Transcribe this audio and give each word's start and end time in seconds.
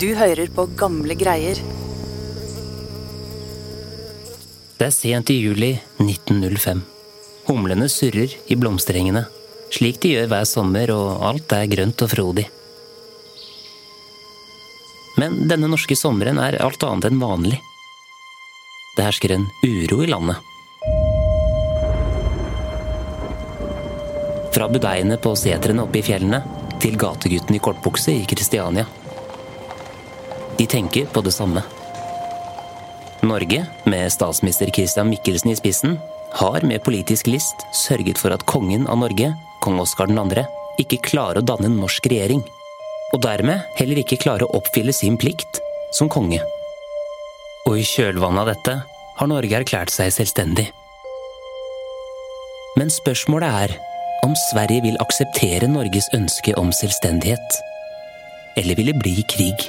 Du 0.00 0.14
hører 0.16 0.48
på 0.48 0.64
gamle 0.80 1.12
greier. 1.12 1.58
Det 4.78 4.86
er 4.86 4.94
sent 4.96 5.28
i 5.28 5.34
juli 5.36 5.74
1905. 6.00 6.78
Humlene 7.50 7.88
surrer 7.92 8.32
i 8.48 8.56
blomsterengene, 8.56 9.26
slik 9.68 9.98
de 10.00 10.14
gjør 10.14 10.30
hver 10.30 10.46
sommer, 10.48 10.88
og 10.94 11.20
alt 11.28 11.52
er 11.52 11.68
grønt 11.68 12.00
og 12.06 12.08
frodig. 12.14 12.46
Men 15.20 15.36
denne 15.50 15.68
norske 15.68 15.98
sommeren 16.00 16.40
er 16.40 16.56
alt 16.64 16.80
annet 16.88 17.10
enn 17.10 17.20
vanlig. 17.20 17.58
Det 18.96 19.04
hersker 19.04 19.34
en 19.36 19.44
uro 19.66 20.00
i 20.00 20.08
landet. 20.08 20.40
Fra 24.56 24.70
budeiene 24.72 25.20
på 25.20 25.36
setrene 25.36 25.84
oppe 25.84 26.00
i 26.00 26.06
fjellene 26.08 26.40
til 26.80 26.96
gategutten 26.96 27.60
i 27.60 27.62
kortbukse 27.68 28.16
i 28.16 28.24
Kristiania. 28.24 28.88
Tenker 30.70 31.06
på 31.06 31.20
det 31.20 31.32
samme. 31.34 31.62
Norge, 33.26 33.66
med 33.84 34.12
statsminister 34.12 34.70
Christian 34.70 35.08
Michelsen 35.10 35.50
i 35.50 35.56
spissen, 35.56 35.98
har 36.32 36.62
med 36.62 36.84
politisk 36.84 37.26
list 37.26 37.64
sørget 37.74 38.18
for 38.18 38.30
at 38.30 38.46
kongen 38.46 38.86
av 38.86 39.00
Norge, 39.02 39.32
kong 39.60 39.80
Oskar 39.82 40.06
2., 40.06 40.44
ikke 40.80 41.00
klarer 41.02 41.42
å 41.42 41.44
danne 41.44 41.66
en 41.66 41.80
norsk 41.82 42.06
regjering. 42.06 42.44
Og 43.10 43.18
dermed 43.24 43.66
heller 43.80 43.98
ikke 44.00 44.20
klarer 44.22 44.46
å 44.46 44.60
oppfylle 44.60 44.94
sin 44.94 45.18
plikt 45.18 45.58
som 45.98 46.08
konge. 46.08 46.38
Og 47.66 47.80
i 47.80 47.84
kjølvannet 47.84 48.44
av 48.44 48.52
dette 48.52 48.76
har 49.18 49.28
Norge 49.28 49.58
erklært 49.58 49.90
seg 49.90 50.14
selvstendig. 50.14 50.68
Men 52.78 52.94
spørsmålet 52.94 53.58
er 53.66 53.76
om 54.22 54.38
Sverige 54.52 54.86
vil 54.86 55.02
akseptere 55.02 55.66
Norges 55.68 56.06
ønske 56.14 56.54
om 56.62 56.70
selvstendighet. 56.78 57.60
Eller 58.60 58.78
vil 58.78 58.94
det 58.94 58.98
bli 59.02 59.18
krig? 59.34 59.68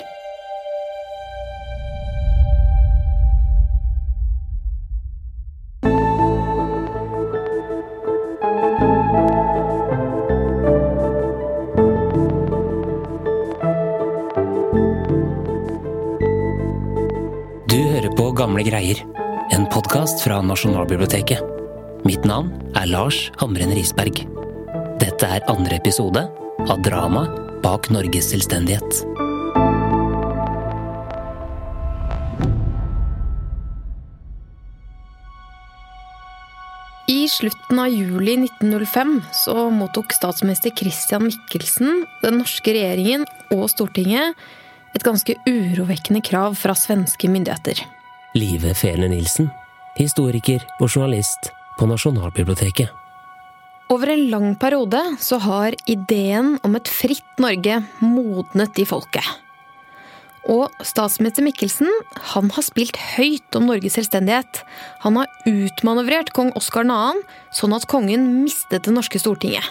Podkast 20.01 20.23
fra 20.23 20.41
Nasjonalbiblioteket. 20.41 21.41
Mitt 22.03 22.23
navn 22.25 22.49
er 22.73 22.87
Lars 22.89 23.29
Hamren 23.37 23.69
Risberg. 23.69 24.23
Dette 24.97 25.27
er 25.29 25.45
andre 25.45 25.77
episode 25.77 26.23
av 26.65 26.81
Drama 26.81 27.27
bak 27.61 27.91
Norges 27.93 28.31
selvstendighet. 28.31 29.03
I 37.05 37.29
slutten 37.29 37.85
av 37.85 37.93
juli 37.93 38.39
1905 38.41 39.15
så 39.45 39.69
mottok 39.69 40.17
statsminister 40.17 40.73
Christian 40.73 41.27
Michelsen, 41.29 42.07
den 42.25 42.41
norske 42.41 42.73
regjeringen 42.73 43.29
og 43.53 43.67
Stortinget 43.69 44.33
et 44.97 45.05
ganske 45.05 45.37
urovekkende 45.45 46.25
krav 46.25 46.57
fra 46.57 46.73
svenske 46.73 47.29
myndigheter. 47.29 47.85
Live 48.33 48.73
Fehler 48.79 49.11
Nilsen, 49.11 49.51
historiker 49.97 50.63
og 50.79 50.89
journalist 50.89 51.51
på 51.79 51.87
Nasjonalbiblioteket. 51.89 52.91
Over 53.91 54.13
en 54.13 54.27
lang 54.31 54.51
periode 54.55 54.99
så 55.19 55.39
har 55.43 55.75
ideen 55.89 56.55
om 56.63 56.77
et 56.79 56.87
fritt 56.87 57.41
Norge 57.43 57.81
modnet 57.99 58.79
i 58.79 58.85
folket. 58.87 59.25
Og 60.49 60.71
statsminister 60.85 61.45
Mikkelsen 61.45 61.89
han 62.31 62.49
har 62.55 62.65
spilt 62.65 62.97
høyt 63.17 63.57
om 63.57 63.67
Norges 63.69 63.97
selvstendighet. 63.99 64.63
Han 65.03 65.19
har 65.19 65.29
utmanøvrert 65.45 66.31
kong 66.33 66.49
Oskar 66.57 66.87
2., 66.87 67.21
sånn 67.53 67.75
at 67.77 67.85
kongen 67.91 68.25
mistet 68.41 68.87
det 68.87 68.95
norske 68.95 69.21
stortinget. 69.21 69.67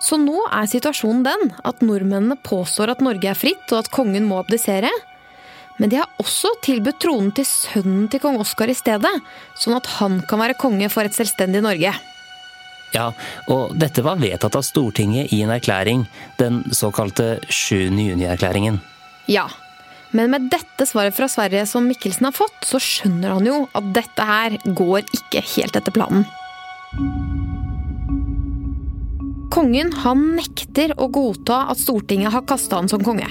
Så 0.00 0.16
nå 0.16 0.42
er 0.48 0.68
situasjonen 0.68 1.24
den 1.26 1.50
at 1.68 1.82
nordmennene 1.84 2.38
påstår 2.44 2.92
at 2.92 3.02
Norge 3.04 3.30
er 3.30 3.36
fritt, 3.36 3.66
og 3.68 3.82
at 3.82 3.90
kongen 3.92 4.26
må 4.28 4.40
abdisere. 4.40 4.90
Men 5.80 5.88
de 5.88 5.96
har 5.96 6.10
også 6.20 6.52
tilbudt 6.64 7.00
tronen 7.00 7.32
til 7.32 7.46
sønnen 7.48 8.04
til 8.12 8.20
kong 8.20 8.36
Oskar 8.42 8.68
i 8.68 8.76
stedet, 8.76 9.12
sånn 9.56 9.78
at 9.78 9.88
han 9.96 10.20
kan 10.28 10.42
være 10.42 10.58
konge 10.60 10.90
for 10.92 11.08
et 11.08 11.16
selvstendig 11.16 11.62
Norge. 11.64 11.94
Ja, 12.92 13.06
og 13.48 13.72
dette 13.78 14.04
var 14.04 14.20
vedtatt 14.20 14.58
av 14.58 14.66
Stortinget 14.66 15.32
i 15.32 15.40
en 15.44 15.52
erklæring, 15.54 16.04
den 16.40 16.64
såkalte 16.74 17.38
7. 17.48 17.96
juni-erklæringen. 17.96 18.80
Ja, 19.30 19.46
men 20.10 20.32
med 20.32 20.48
dette 20.50 20.86
svaret 20.90 21.14
fra 21.14 21.28
Sverige 21.30 21.64
som 21.70 21.86
Mikkelsen 21.86 22.26
har 22.28 22.34
fått, 22.34 22.64
så 22.66 22.80
skjønner 22.82 23.36
han 23.36 23.46
jo 23.46 23.60
at 23.78 23.92
dette 23.94 24.26
her 24.26 24.58
går 24.66 25.06
ikke 25.06 25.44
helt 25.54 25.78
etter 25.78 25.94
planen. 25.94 26.26
Kongen 29.54 29.94
han 30.02 30.26
nekter 30.36 30.92
å 30.98 31.08
godta 31.10 31.68
at 31.70 31.80
Stortinget 31.80 32.34
har 32.34 32.44
kasta 32.46 32.82
han 32.82 32.90
som 32.90 33.02
konge. 33.06 33.30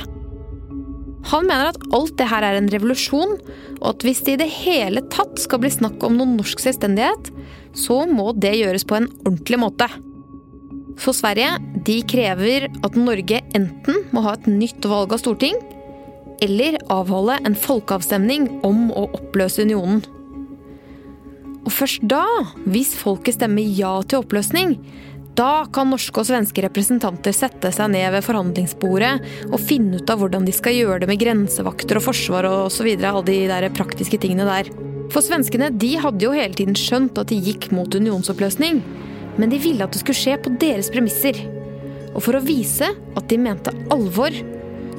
Han 1.28 1.48
mener 1.50 1.74
at 1.74 1.82
alt 1.94 2.16
det 2.18 2.28
her 2.32 2.46
er 2.48 2.58
en 2.58 2.70
revolusjon, 2.72 3.36
og 3.80 3.88
at 3.92 4.06
hvis 4.08 4.22
det 4.26 4.38
i 4.38 4.42
det 4.44 4.52
hele 4.62 5.04
tatt 5.12 5.40
skal 5.42 5.62
bli 5.62 5.72
snakk 5.74 6.04
om 6.06 6.16
noen 6.18 6.38
norsk 6.40 6.62
selvstendighet, 6.64 7.32
så 7.76 8.06
må 8.10 8.32
det 8.38 8.56
gjøres 8.58 8.88
på 8.88 8.98
en 8.98 9.10
ordentlig 9.26 9.60
måte. 9.62 9.90
For 11.00 11.16
Sverige 11.16 11.58
de 11.88 12.00
krever 12.08 12.68
at 12.70 12.98
Norge 13.00 13.42
enten 13.56 14.02
må 14.16 14.24
ha 14.26 14.36
et 14.36 14.48
nytt 14.52 14.88
valg 14.90 15.14
av 15.16 15.22
storting, 15.22 15.60
eller 16.44 16.80
avholde 16.92 17.36
en 17.48 17.58
folkeavstemning 17.58 18.48
om 18.68 18.88
å 18.96 19.10
oppløse 19.20 19.64
unionen. 19.68 20.02
Og 21.68 21.74
først 21.76 22.06
da, 22.10 22.24
hvis 22.66 22.96
folket 22.98 23.36
stemmer 23.36 23.62
ja 23.62 24.00
til 24.08 24.24
oppløsning, 24.24 24.78
da 25.38 25.66
kan 25.72 25.90
norske 25.92 26.22
og 26.22 26.28
svenske 26.28 26.64
representanter 26.66 27.36
sette 27.36 27.72
seg 27.76 27.92
ned 27.94 28.10
ved 28.16 28.26
forhandlingsbordet 28.26 29.14
og 29.50 29.62
finne 29.62 30.00
ut 30.00 30.12
av 30.12 30.22
hvordan 30.22 30.48
de 30.48 30.56
skal 30.56 30.76
gjøre 30.76 31.04
det 31.04 31.10
med 31.12 31.22
grensevakter 31.22 32.00
og 32.00 32.08
forsvar 32.10 32.48
og 32.50 32.74
videre, 32.84 33.14
alle 33.14 33.28
de 33.30 33.38
der 33.52 33.70
praktiske 33.76 34.20
tingene 34.22 34.48
der. 34.50 34.72
For 35.14 35.26
svenskene 35.26 35.72
de 35.74 35.96
hadde 36.02 36.26
jo 36.26 36.36
hele 36.36 36.58
tiden 36.58 36.78
skjønt 36.78 37.18
at 37.22 37.32
de 37.32 37.40
gikk 37.42 37.70
mot 37.74 37.94
unionsoppløsning, 37.96 38.84
men 39.40 39.54
de 39.54 39.62
ville 39.62 39.86
at 39.86 39.96
det 39.96 40.04
skulle 40.04 40.20
skje 40.20 40.38
på 40.44 40.54
deres 40.62 40.92
premisser. 40.94 41.40
Og 42.14 42.22
for 42.26 42.38
å 42.38 42.44
vise 42.44 42.90
at 42.90 43.28
de 43.32 43.40
mente 43.42 43.74
alvor, 43.94 44.36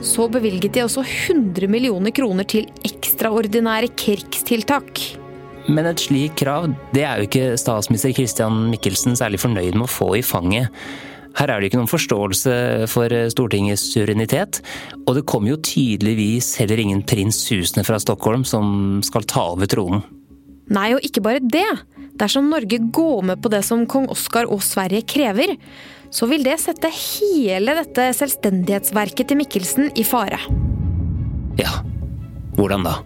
så 0.01 0.31
bevilget 0.33 0.79
de 0.79 0.87
også 0.87 1.05
100 1.05 1.69
millioner 1.69 2.15
kroner 2.17 2.49
til 2.49 2.71
ekstraordinære 2.87 3.93
krigstiltak. 4.01 5.20
Men 5.71 5.87
et 5.87 6.03
slikt 6.03 6.41
krav, 6.41 6.67
det 6.95 7.05
er 7.07 7.21
jo 7.21 7.29
ikke 7.29 7.55
statsminister 7.61 8.15
Christian 8.17 8.67
Michelsen 8.73 9.15
særlig 9.19 9.39
fornøyd 9.43 9.77
med 9.77 9.87
å 9.87 9.93
få 9.93 10.09
i 10.19 10.25
fanget. 10.27 10.73
Her 11.39 11.53
er 11.53 11.61
det 11.61 11.69
ikke 11.71 11.79
noen 11.79 11.91
forståelse 11.91 12.55
for 12.91 13.13
Stortingets 13.31 13.85
suverenitet, 13.93 14.59
og 15.05 15.15
det 15.15 15.27
kommer 15.31 15.53
jo 15.53 15.61
tydeligvis 15.63 16.57
heller 16.59 16.83
ingen 16.83 17.05
prins 17.07 17.39
susende 17.47 17.85
fra 17.87 18.01
Stockholm 18.03 18.43
som 18.49 18.99
skal 19.07 19.29
ta 19.31 19.47
over 19.53 19.71
tronen. 19.71 20.03
Nei, 20.71 20.91
og 20.95 21.07
ikke 21.07 21.23
bare 21.23 21.43
det. 21.43 21.67
Dersom 22.19 22.51
Norge 22.51 22.81
går 22.95 23.25
med 23.31 23.41
på 23.43 23.51
det 23.51 23.63
som 23.67 23.87
kong 23.91 24.11
Oskar 24.11 24.51
og 24.51 24.63
Sverige 24.67 25.07
krever, 25.07 25.55
så 26.11 26.27
vil 26.31 26.43
det 26.47 26.59
sette 26.63 26.91
hele 26.91 27.79
dette 27.79 28.11
selvstendighetsverket 28.19 29.31
til 29.31 29.39
Michelsen 29.39 29.91
i 29.95 30.07
fare. 30.07 30.43
Ja, 31.59 31.79
hvordan 32.59 32.87
da? 32.87 32.99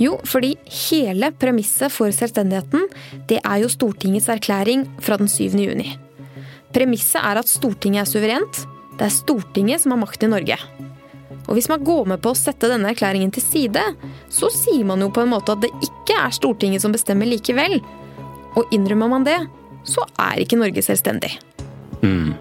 Jo, 0.00 0.18
fordi 0.28 0.54
hele 0.90 1.30
premisset 1.40 1.92
for 1.92 2.12
selvstendigheten, 2.12 2.84
det 3.30 3.38
er 3.40 3.62
jo 3.62 3.70
Stortingets 3.72 4.28
erklæring 4.32 4.84
fra 5.00 5.16
den 5.20 5.30
7. 5.30 5.56
juni. 5.56 5.94
Premisset 6.76 7.22
er 7.22 7.40
at 7.40 7.48
Stortinget 7.48 8.04
er 8.04 8.10
suverent. 8.10 8.66
Det 8.98 9.06
er 9.06 9.14
Stortinget 9.14 9.80
som 9.80 9.94
har 9.94 10.02
makt 10.02 10.26
i 10.26 10.30
Norge. 10.32 10.58
Og 11.46 11.54
hvis 11.56 11.68
man 11.70 11.84
går 11.86 12.08
med 12.10 12.20
på 12.20 12.32
å 12.32 12.36
sette 12.36 12.68
denne 12.68 12.90
erklæringen 12.92 13.30
til 13.32 13.44
side, 13.44 13.82
så 14.28 14.50
sier 14.52 14.84
man 14.88 15.00
jo 15.00 15.12
på 15.14 15.22
en 15.22 15.32
måte 15.32 15.54
at 15.54 15.62
det 15.64 15.72
ikke 15.84 16.18
er 16.18 16.34
Stortinget 16.34 16.84
som 16.84 16.92
bestemmer 16.92 17.28
likevel. 17.30 17.78
Og 18.56 18.72
innrømmer 18.74 19.12
man 19.12 19.26
det, 19.26 19.38
så 19.86 20.04
er 20.20 20.42
ikke 20.42 20.58
Norge 20.60 20.82
selvstendig. 20.84 21.36
Mm. 22.02 22.34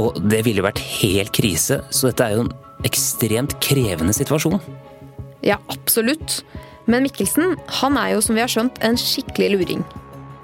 Og 0.00 0.18
det 0.28 0.42
ville 0.44 0.60
jo 0.60 0.66
vært 0.66 0.82
helt 1.00 1.32
krise, 1.34 1.80
så 1.88 2.10
dette 2.10 2.26
er 2.26 2.36
jo 2.36 2.46
en 2.46 2.54
ekstremt 2.88 3.56
krevende 3.64 4.14
situasjon. 4.16 4.58
Ja, 5.46 5.60
absolutt. 5.72 6.42
Men 6.88 7.04
Mikkelsen 7.04 7.56
han 7.82 7.98
er 8.00 8.14
jo 8.14 8.22
som 8.24 8.38
vi 8.38 8.42
har 8.42 8.50
skjønt 8.52 8.80
en 8.84 8.96
skikkelig 8.96 9.50
luring. 9.54 9.84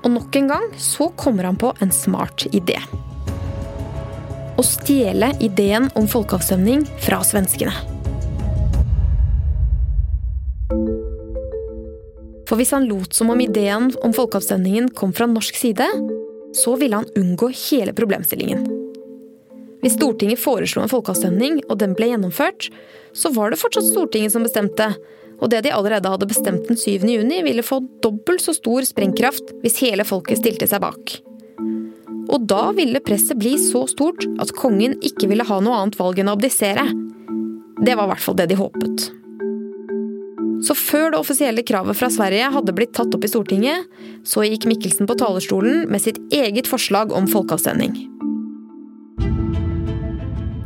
Og 0.04 0.12
nok 0.12 0.36
en 0.36 0.50
gang 0.52 0.66
så 0.76 1.08
kommer 1.16 1.48
han 1.48 1.56
på 1.56 1.72
en 1.80 1.92
smart 1.94 2.44
idé. 2.52 2.76
Å 4.54 4.62
stjele 4.62 5.32
ideen 5.42 5.88
om 5.98 6.06
folkeavstemning 6.10 6.84
fra 7.02 7.22
svenskene. 7.24 7.72
For 12.44 12.60
hvis 12.60 12.74
han 12.76 12.84
lot 12.90 13.16
som 13.16 13.32
om 13.32 13.40
ideen 13.40 13.88
om 14.04 14.12
folkeavstemningen 14.14 14.92
kom 14.94 15.16
fra 15.16 15.26
norsk 15.30 15.56
side, 15.56 15.88
så 16.54 16.76
ville 16.78 17.00
han 17.00 17.08
unngå 17.18 17.48
hele 17.64 17.96
problemstillingen. 17.96 18.66
Hvis 19.82 19.96
Stortinget 19.96 20.40
foreslo 20.40 20.84
en 20.84 20.92
folkeavstemning, 20.92 21.58
og 21.68 21.80
den 21.80 21.96
ble 21.96 22.12
gjennomført, 22.12 22.68
så 23.16 23.32
var 23.34 23.50
det 23.50 23.60
fortsatt 23.60 23.88
Stortinget 23.88 24.32
som 24.32 24.44
bestemte. 24.46 24.92
Og 25.42 25.50
det 25.50 25.64
de 25.66 25.72
allerede 25.74 26.10
hadde 26.10 26.28
bestemt 26.30 26.68
den 26.68 26.78
7. 26.78 27.06
juni, 27.08 27.42
ville 27.46 27.64
få 27.66 27.80
dobbelt 28.04 28.44
så 28.44 28.54
stor 28.56 28.86
sprengkraft 28.86 29.54
hvis 29.64 29.80
hele 29.82 30.06
folket 30.06 30.40
stilte 30.40 30.68
seg 30.70 30.82
bak. 30.84 31.16
Og 32.32 32.46
da 32.48 32.70
ville 32.76 33.02
presset 33.04 33.38
bli 33.40 33.56
så 33.60 33.84
stort 33.90 34.24
at 34.40 34.54
kongen 34.56 34.96
ikke 35.04 35.28
ville 35.30 35.44
ha 35.46 35.60
noe 35.60 35.82
annet 35.82 35.98
valg 36.00 36.22
enn 36.22 36.30
å 36.32 36.38
abdisere. 36.38 36.86
Det 37.84 37.98
var 37.98 38.06
i 38.06 38.14
hvert 38.14 38.24
fall 38.24 38.38
det 38.38 38.48
de 38.52 38.58
håpet. 38.58 39.10
Så 40.64 40.72
før 40.78 41.10
det 41.12 41.20
offisielle 41.20 41.64
kravet 41.66 41.98
fra 41.98 42.08
Sverige 42.12 42.48
hadde 42.54 42.72
blitt 42.76 42.94
tatt 42.96 43.12
opp 43.12 43.26
i 43.26 43.28
Stortinget, 43.28 43.84
så 44.24 44.46
gikk 44.46 44.64
Mikkelsen 44.70 45.08
på 45.10 45.16
talerstolen 45.20 45.84
med 45.92 46.00
sitt 46.00 46.20
eget 46.32 46.70
forslag 46.70 47.12
om 47.12 47.28
folkeavstemning. 47.28 47.92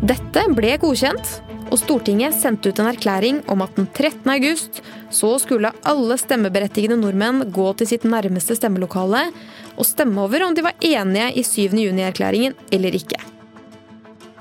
Dette 0.08 0.44
ble 0.54 0.76
godkjent, 0.80 1.32
og 1.68 1.76
Stortinget 1.76 2.36
sendte 2.36 2.70
ut 2.70 2.78
en 2.80 2.88
erklæring 2.88 3.40
om 3.52 3.62
at 3.64 3.74
den 3.76 3.88
13. 3.92 4.24
august 4.32 4.80
så 5.14 5.34
skulle 5.42 5.72
alle 5.88 6.16
stemmeberettigede 6.20 6.96
nordmenn 6.96 7.44
gå 7.52 7.66
til 7.78 7.90
sitt 7.90 8.06
nærmeste 8.08 8.56
stemmelokale 8.56 9.26
og 9.76 9.86
stemme 9.86 10.22
over 10.24 10.46
om 10.46 10.56
de 10.56 10.64
var 10.64 10.78
enige 10.80 11.28
i 11.36 11.44
7. 11.44 11.76
juni-erklæringen 11.76 12.56
eller 12.72 12.96
ikke. 12.96 13.20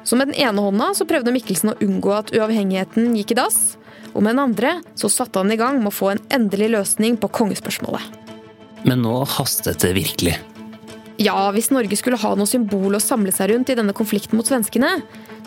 Så 0.08 0.16
med 0.16 0.32
den 0.32 0.40
ene 0.40 0.64
hånda 0.64 0.94
så 0.96 1.08
prøvde 1.08 1.34
Mikkelsen 1.36 1.74
å 1.74 1.80
unngå 1.84 2.14
at 2.16 2.32
uavhengigheten 2.32 3.12
gikk 3.20 3.36
i 3.36 3.40
dass, 3.42 3.76
og 4.14 4.24
med 4.24 4.38
den 4.38 4.46
andre 4.46 4.78
så 4.96 5.12
satte 5.12 5.44
han 5.44 5.52
i 5.52 5.60
gang 5.60 5.82
med 5.82 5.92
å 5.92 5.98
få 5.98 6.14
en 6.14 6.24
endelig 6.34 6.72
løsning 6.78 7.20
på 7.20 7.30
kongespørsmålet. 7.36 8.08
Men 8.88 9.04
nå 9.04 9.20
hastet 9.36 9.84
det 9.84 9.92
virkelig. 9.98 10.38
Ja, 11.18 11.48
hvis 11.50 11.72
Norge 11.74 11.98
skulle 11.98 12.20
ha 12.22 12.34
noe 12.38 12.50
symbol 12.50 12.94
å 12.94 13.02
samle 13.02 13.32
seg 13.34 13.50
rundt 13.50 13.72
i 13.74 13.76
denne 13.78 13.96
konflikten 13.98 14.38
mot 14.38 14.46
svenskene, 14.46 15.00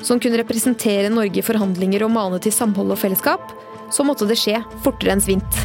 som 0.03 0.19
kunne 0.19 0.41
representere 0.41 1.13
Norge 1.13 1.39
i 1.39 1.47
forhandlinger 1.47 2.03
og 2.03 2.11
mane 2.17 2.41
til 2.43 2.55
samhold 2.55 2.91
og 2.91 2.99
fellesskap, 2.99 3.53
så 3.95 4.07
måtte 4.07 4.27
det 4.27 4.39
skje 4.41 4.59
fortere 4.83 5.15
enn 5.15 5.23
svint. 5.23 5.61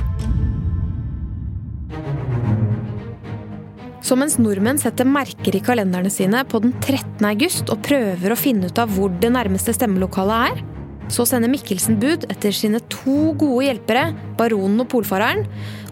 Så 4.05 4.13
mens 4.13 4.37
nordmenn 4.37 4.77
setter 4.77 5.07
merker 5.09 5.57
i 5.57 5.63
kalenderne 5.65 6.11
sine 6.13 6.43
på 6.45 6.61
den 6.61 6.75
13. 6.77 7.25
august 7.25 7.73
og 7.73 7.81
prøver 7.87 8.33
å 8.33 8.37
finne 8.37 8.69
ut 8.69 8.81
av 8.81 8.93
hvor 8.93 9.09
det 9.09 9.31
nærmeste 9.33 9.73
stemmelokalet 9.73 10.51
er, 10.51 10.61
så 11.09 11.25
sender 11.25 11.49
Mikkelsen 11.49 11.97
bud 12.01 12.27
etter 12.29 12.53
sine 12.53 12.81
to 12.93 13.33
gode 13.37 13.65
hjelpere, 13.65 14.11
baronen 14.37 14.85
og 14.85 14.89
polfareren, 14.93 15.45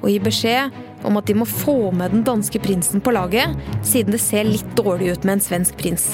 og 0.03 0.09
gir 0.11 0.21
beskjed 0.25 0.77
om 1.07 1.17
at 1.19 1.27
de 1.29 1.35
må 1.37 1.47
få 1.49 1.91
med 1.95 2.13
den 2.15 2.23
danske 2.27 2.59
prinsen 2.63 3.03
på 3.03 3.13
laget, 3.15 3.55
siden 3.85 4.15
det 4.15 4.21
ser 4.23 4.47
litt 4.47 4.69
dårlig 4.79 5.13
ut 5.13 5.27
med 5.27 5.37
en 5.37 5.43
svensk 5.47 5.77
prins. 5.79 6.07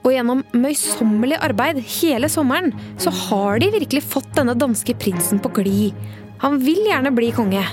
Og 0.00 0.14
gjennom 0.14 0.40
møysommelig 0.56 1.36
arbeid 1.44 1.82
hele 2.00 2.30
sommeren, 2.32 2.72
så 3.00 3.12
har 3.26 3.60
de 3.60 3.72
virkelig 3.74 4.04
fått 4.08 4.30
denne 4.38 4.56
danske 4.56 4.94
prinsen 5.00 5.42
på 5.42 5.52
glid. 5.60 5.98
Han 6.40 6.56
vil 6.62 6.80
gjerne 6.88 7.12
bli 7.12 7.28
konge. 7.36 7.64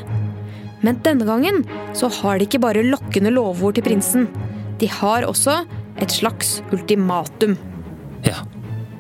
Men 0.83 0.99
denne 1.05 1.25
gangen 1.27 1.63
så 1.97 2.09
har 2.19 2.37
de 2.37 2.47
ikke 2.47 2.61
bare 2.61 2.85
lokkende 2.85 3.31
lovord 3.33 3.77
til 3.77 3.87
prinsen. 3.87 4.27
De 4.81 4.89
har 4.91 5.25
også 5.25 5.61
et 6.03 6.13
slags 6.13 6.59
ultimatum. 6.75 7.55
Ja. 8.27 8.43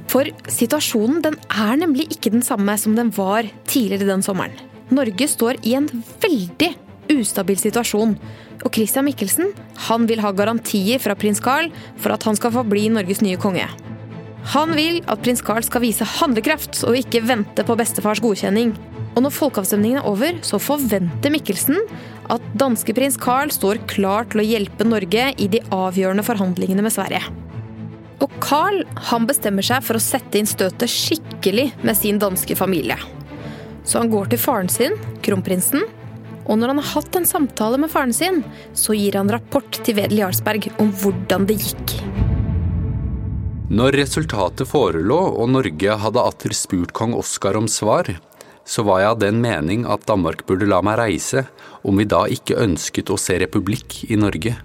For 0.07 0.29
situasjonen 0.49 1.19
den 1.25 1.35
er 1.51 1.75
nemlig 1.83 2.07
ikke 2.15 2.31
den 2.33 2.45
samme 2.45 2.77
som 2.79 2.95
den 2.97 3.11
var 3.13 3.45
tidligere 3.67 4.07
den 4.07 4.23
sommeren. 4.25 4.55
Norge 4.87 5.27
står 5.27 5.59
i 5.67 5.75
en 5.75 5.89
veldig 6.23 6.71
ustabil 7.13 7.59
situasjon. 7.59 8.15
Og 8.63 8.73
Christian 8.73 9.05
Michelsen 9.07 9.53
han 9.87 10.07
vil 10.09 10.21
ha 10.23 10.33
garantier 10.35 11.01
fra 11.03 11.15
prins 11.19 11.41
Carl 11.43 11.69
for 11.99 12.15
at 12.15 12.25
han 12.27 12.37
skal 12.39 12.53
få 12.55 12.65
bli 12.67 12.87
Norges 12.93 13.23
nye 13.25 13.39
konge. 13.41 13.67
Han 14.53 14.75
vil 14.77 15.01
at 15.11 15.23
prins 15.23 15.43
Carl 15.43 15.65
skal 15.65 15.83
vise 15.83 16.07
handlekraft 16.17 16.83
og 16.87 16.95
ikke 16.95 17.25
vente 17.27 17.65
på 17.67 17.75
bestefars 17.79 18.21
godkjenning. 18.23 18.71
Og 19.17 19.23
når 19.25 19.33
folkeavstemningen 19.33 19.99
er 19.99 20.07
over, 20.07 20.37
så 20.45 20.59
forventer 20.61 21.33
Michelsen 21.33 21.79
at 22.31 22.43
danske 22.59 22.93
prins 22.95 23.17
Carl 23.19 23.51
står 23.51 23.81
klar 23.89 24.27
til 24.31 24.43
å 24.43 24.47
hjelpe 24.47 24.87
Norge 24.87 25.31
i 25.35 25.49
de 25.51 25.63
avgjørende 25.73 26.25
forhandlingene 26.27 26.85
med 26.85 26.95
Sverige. 26.95 27.23
Og 28.23 28.31
Carl 28.41 28.81
han 29.09 29.27
bestemmer 29.29 29.65
seg 29.65 29.83
for 29.85 29.97
å 29.97 30.01
sette 30.01 30.39
inn 30.39 30.49
støtet 30.49 30.89
skikkelig 30.89 31.69
med 31.85 31.97
sin 31.97 32.21
danske 32.21 32.57
familie. 32.57 32.97
Så 33.87 34.01
han 34.01 34.11
går 34.11 34.31
til 34.31 34.41
faren 34.41 34.71
sin, 34.71 34.95
kronprinsen, 35.25 35.85
og 36.47 36.59
når 36.59 36.73
han 36.73 36.81
har 36.81 36.91
hatt 36.95 37.19
en 37.19 37.27
samtale 37.27 37.79
med 37.81 37.91
faren 37.91 38.15
sin, 38.15 38.41
så 38.73 38.95
gir 38.95 39.19
han 39.19 39.31
rapport 39.31 39.79
til 39.83 39.99
Wedel 39.99 40.23
Jarlsberg 40.23 40.69
om 40.81 40.91
hvordan 41.01 41.47
det 41.49 41.59
gikk. 41.59 41.97
Når 43.67 43.97
resultatet 43.99 44.69
forelå 44.69 45.19
og 45.35 45.51
Norge 45.51 45.97
hadde 45.99 46.23
atter 46.23 46.55
spurt 46.55 46.93
kong 46.95 47.17
Oskar 47.17 47.57
om 47.59 47.67
svar, 47.67 48.13
så 48.67 48.83
var 48.87 49.01
jeg 49.01 49.11
av 49.11 49.19
den 49.23 49.41
mening 49.43 49.83
at 49.87 50.05
Danmark 50.07 50.45
burde 50.47 50.67
la 50.67 50.79
meg 50.83 50.99
reise, 50.99 51.45
om 51.83 51.99
vi 51.99 52.07
da 52.07 52.25
ikke 52.31 52.59
ønsket 52.63 53.11
å 53.11 53.19
se 53.19 53.37
republikk 53.43 54.05
i 54.07 54.19
Norge. 54.19 54.55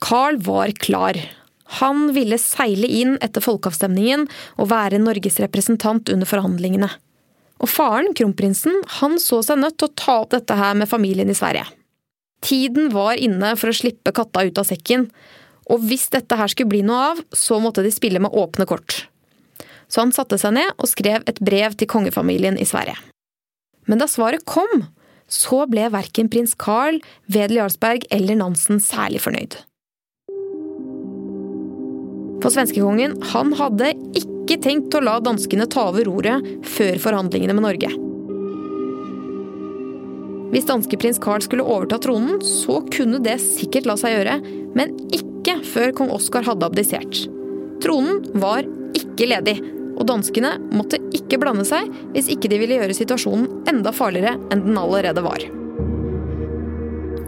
Carl 0.00 0.40
var 0.42 0.72
klar. 0.82 1.18
Han 1.78 2.08
ville 2.16 2.38
seile 2.42 2.88
inn 2.90 3.16
etter 3.22 3.44
folkeavstemningen 3.44 4.26
og 4.58 4.70
være 4.72 4.98
Norges 5.02 5.38
representant 5.42 6.10
under 6.10 6.26
forhandlingene. 6.26 6.90
Og 7.60 7.68
faren, 7.68 8.14
kronprinsen, 8.16 8.78
han 9.00 9.18
så 9.20 9.42
seg 9.44 9.60
nødt 9.60 9.76
til 9.80 9.90
å 9.90 9.96
ta 9.98 10.16
opp 10.22 10.32
dette 10.32 10.56
her 10.56 10.76
med 10.78 10.88
familien 10.88 11.30
i 11.30 11.36
Sverige. 11.36 11.66
Tiden 12.40 12.88
var 12.94 13.20
inne 13.20 13.52
for 13.60 13.68
å 13.68 13.76
slippe 13.76 14.14
katta 14.16 14.46
ut 14.48 14.58
av 14.60 14.68
sekken, 14.68 15.10
og 15.70 15.84
hvis 15.86 16.08
dette 16.14 16.38
her 16.40 16.50
skulle 16.50 16.72
bli 16.72 16.80
noe 16.86 17.10
av, 17.12 17.20
så 17.36 17.60
måtte 17.62 17.84
de 17.84 17.92
spille 17.92 18.22
med 18.22 18.32
åpne 18.32 18.66
kort. 18.66 19.04
Så 19.90 20.02
han 20.02 20.14
satte 20.14 20.38
seg 20.40 20.54
ned 20.56 20.72
og 20.78 20.88
skrev 20.88 21.26
et 21.28 21.40
brev 21.44 21.76
til 21.76 21.90
kongefamilien 21.90 22.56
i 22.58 22.66
Sverige. 22.66 22.96
Men 23.90 24.00
da 24.00 24.08
svaret 24.10 24.46
kom, 24.48 24.86
så 25.30 25.64
ble 25.70 25.90
verken 25.92 26.30
prins 26.32 26.56
Carl, 26.58 26.98
Wedel 27.30 27.60
Jarlsberg 27.60 28.06
eller 28.14 28.38
Nansen 28.40 28.80
særlig 28.82 29.22
fornøyd. 29.26 29.58
For 32.40 32.54
svenskekongen 32.54 33.18
han 33.34 33.52
hadde 33.58 33.92
ikke 34.16 34.39
tenkt 34.58 34.94
å 34.98 35.02
la 35.04 35.20
danskene 35.22 35.68
ta 35.70 35.86
over 35.92 36.08
roret 36.08 36.46
før 36.66 36.98
forhandlingene 37.02 37.54
med 37.54 37.66
Norge. 37.66 37.90
Hvis 40.50 40.66
danskeprins 40.66 41.20
Carl 41.22 41.44
skulle 41.44 41.62
overta 41.62 42.00
tronen, 42.02 42.40
så 42.42 42.80
kunne 42.90 43.20
det 43.22 43.36
sikkert 43.44 43.86
la 43.86 43.94
seg 44.00 44.16
gjøre, 44.16 44.40
men 44.74 44.96
ikke 45.14 45.60
før 45.62 45.94
kong 46.00 46.10
Oskar 46.16 46.42
hadde 46.48 46.66
abdisert. 46.66 47.22
Tronen 47.84 48.24
var 48.42 48.66
ikke 48.98 49.30
ledig, 49.30 49.60
og 49.94 50.08
danskene 50.10 50.56
måtte 50.74 50.98
ikke 51.14 51.38
blande 51.38 51.66
seg 51.68 51.86
hvis 52.16 52.32
ikke 52.34 52.50
de 52.50 52.58
ville 52.62 52.80
gjøre 52.80 52.96
situasjonen 52.96 53.70
enda 53.70 53.94
farligere 53.94 54.34
enn 54.50 54.66
den 54.66 54.80
allerede 54.80 55.22
var. 55.22 55.59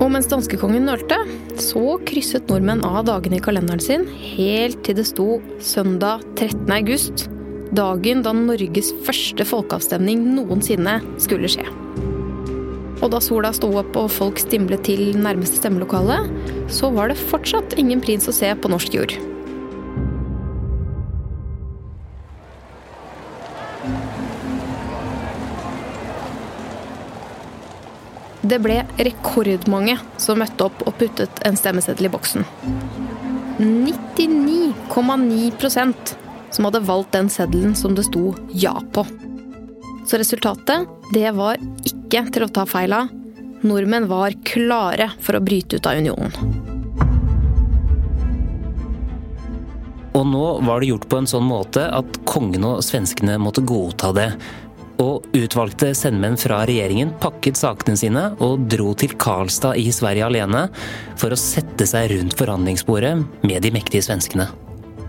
Og 0.02 0.08
mens 0.10 0.26
danskekongen 0.26 0.88
nølte, 0.88 1.14
så 1.62 1.96
krysset 2.08 2.48
nordmenn 2.50 2.82
av 2.82 3.04
dagene 3.06 3.38
i 3.38 3.42
kalenderen 3.44 3.82
sin 3.82 4.08
helt 4.34 4.80
til 4.82 4.98
det 4.98 5.04
sto 5.06 5.36
søndag 5.62 6.24
13. 6.34 6.66
august, 6.74 7.28
dagen 7.70 8.24
da 8.26 8.32
Norges 8.34 8.90
første 9.06 9.46
folkeavstemning 9.46 10.24
noensinne 10.34 10.98
skulle 11.22 11.50
skje. 11.52 11.68
Og 13.02 13.10
da 13.14 13.22
sola 13.22 13.52
sto 13.54 13.70
opp 13.78 13.94
og 13.98 14.10
folk 14.10 14.42
stimlet 14.42 14.82
til 14.90 15.12
nærmeste 15.22 15.62
stemmelokale, 15.62 16.24
så 16.70 16.90
var 16.94 17.10
det 17.10 17.22
fortsatt 17.22 17.78
ingen 17.78 18.02
prins 18.02 18.26
å 18.26 18.34
se 18.34 18.50
på 18.58 18.74
norsk 18.74 18.98
jord. 18.98 19.14
Det 28.42 28.56
ble 28.58 28.80
rekordmange 28.98 30.00
som 30.18 30.38
møtte 30.42 30.64
opp 30.66 30.82
og 30.82 30.96
puttet 30.98 31.30
en 31.46 31.54
stemmeseddel 31.58 32.06
i 32.08 32.10
boksen. 32.10 32.44
99,9% 33.62 35.94
som 36.50 36.64
hadde 36.66 36.88
valgt 36.88 37.12
den 37.14 37.28
seddelen 37.30 37.74
som 37.78 37.94
det 37.94 38.02
sto 38.08 38.34
ja 38.50 38.82
på. 38.92 39.06
Så 40.06 40.18
resultatet, 40.18 40.86
det 41.14 41.30
var 41.36 41.56
ikke 41.86 42.30
til 42.34 42.44
å 42.44 42.48
ta 42.50 42.66
feil 42.66 42.92
av. 42.96 43.08
Nordmenn 43.62 44.08
var 44.10 44.32
klare 44.42 45.10
for 45.22 45.36
å 45.38 45.44
bryte 45.44 45.76
ut 45.78 45.86
av 45.86 45.96
unionen. 46.02 46.32
Og 50.12 50.26
nå 50.28 50.60
var 50.66 50.82
det 50.82 50.90
gjort 50.90 51.08
på 51.08 51.16
en 51.22 51.30
sånn 51.30 51.46
måte 51.46 51.86
at 51.94 52.18
kongen 52.28 52.64
og 52.68 52.82
svenskene 52.84 53.38
måtte 53.40 53.62
godta 53.64 54.12
det 54.16 54.32
og 55.02 55.26
utvalgte 55.36 55.90
sendmenn 55.98 56.38
fra 56.40 56.62
regjeringen 56.68 57.12
pakket 57.22 57.58
sakene 57.58 57.98
sine 57.98 58.28
og 58.44 58.68
dro 58.70 58.92
til 58.98 59.14
Karlstad 59.20 59.80
i 59.80 59.88
Sverige 59.94 60.28
alene 60.28 60.68
for 61.20 61.34
å 61.34 61.40
sette 61.40 61.86
seg 61.88 62.12
rundt 62.14 62.36
forhandlingsbordet 62.38 63.16
med 63.42 63.64
de 63.64 63.72
mektige 63.74 64.06
svenskene. 64.06 64.48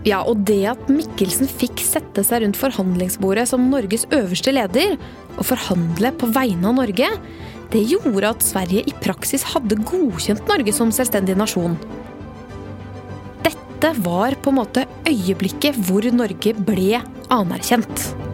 Ja, 0.04 0.20
og 0.28 0.42
det 0.44 0.60
at 0.68 0.88
Mikkelsen 0.92 1.48
fikk 1.48 1.80
sette 1.80 2.26
seg 2.26 2.42
rundt 2.44 2.58
forhandlingsbordet 2.60 3.46
som 3.48 3.70
Norges 3.70 4.04
øverste 4.12 4.52
leder, 4.52 4.98
og 5.38 5.46
forhandle 5.48 6.12
på 6.20 6.28
vegne 6.34 6.68
av 6.68 6.76
Norge, 6.82 7.08
det 7.72 7.86
gjorde 7.88 8.34
at 8.34 8.44
Sverige 8.44 8.84
i 8.86 8.92
praksis 9.02 9.46
hadde 9.54 9.80
godkjent 9.88 10.44
Norge 10.50 10.74
som 10.76 10.92
selvstendig 10.94 11.38
nasjon. 11.40 11.78
dette 13.84 14.02
var 14.04 14.36
på 14.40 14.52
en 14.52 14.60
måte 14.60 14.86
øyeblikket 15.08 15.76
hvor 15.88 16.06
Norge 16.12 16.54
ble 16.56 17.00
anerkjent. 17.32 18.33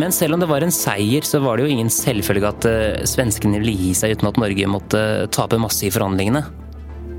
Men 0.00 0.10
selv 0.12 0.34
om 0.34 0.42
det 0.42 0.50
var 0.50 0.64
en 0.64 0.74
seier, 0.74 1.22
så 1.22 1.38
var 1.44 1.56
det 1.56 1.68
jo 1.68 1.74
ingen 1.76 1.90
selvfølge 1.92 2.50
at 2.50 2.66
uh, 2.66 3.04
svenskene 3.06 3.60
ville 3.62 3.76
gi 3.78 3.92
seg 3.94 4.16
uten 4.16 4.30
at 4.32 4.40
Norge 4.42 4.70
måtte 4.70 5.02
tape 5.34 5.60
masse 5.62 5.86
i 5.86 5.92
forhandlingene. 5.94 6.42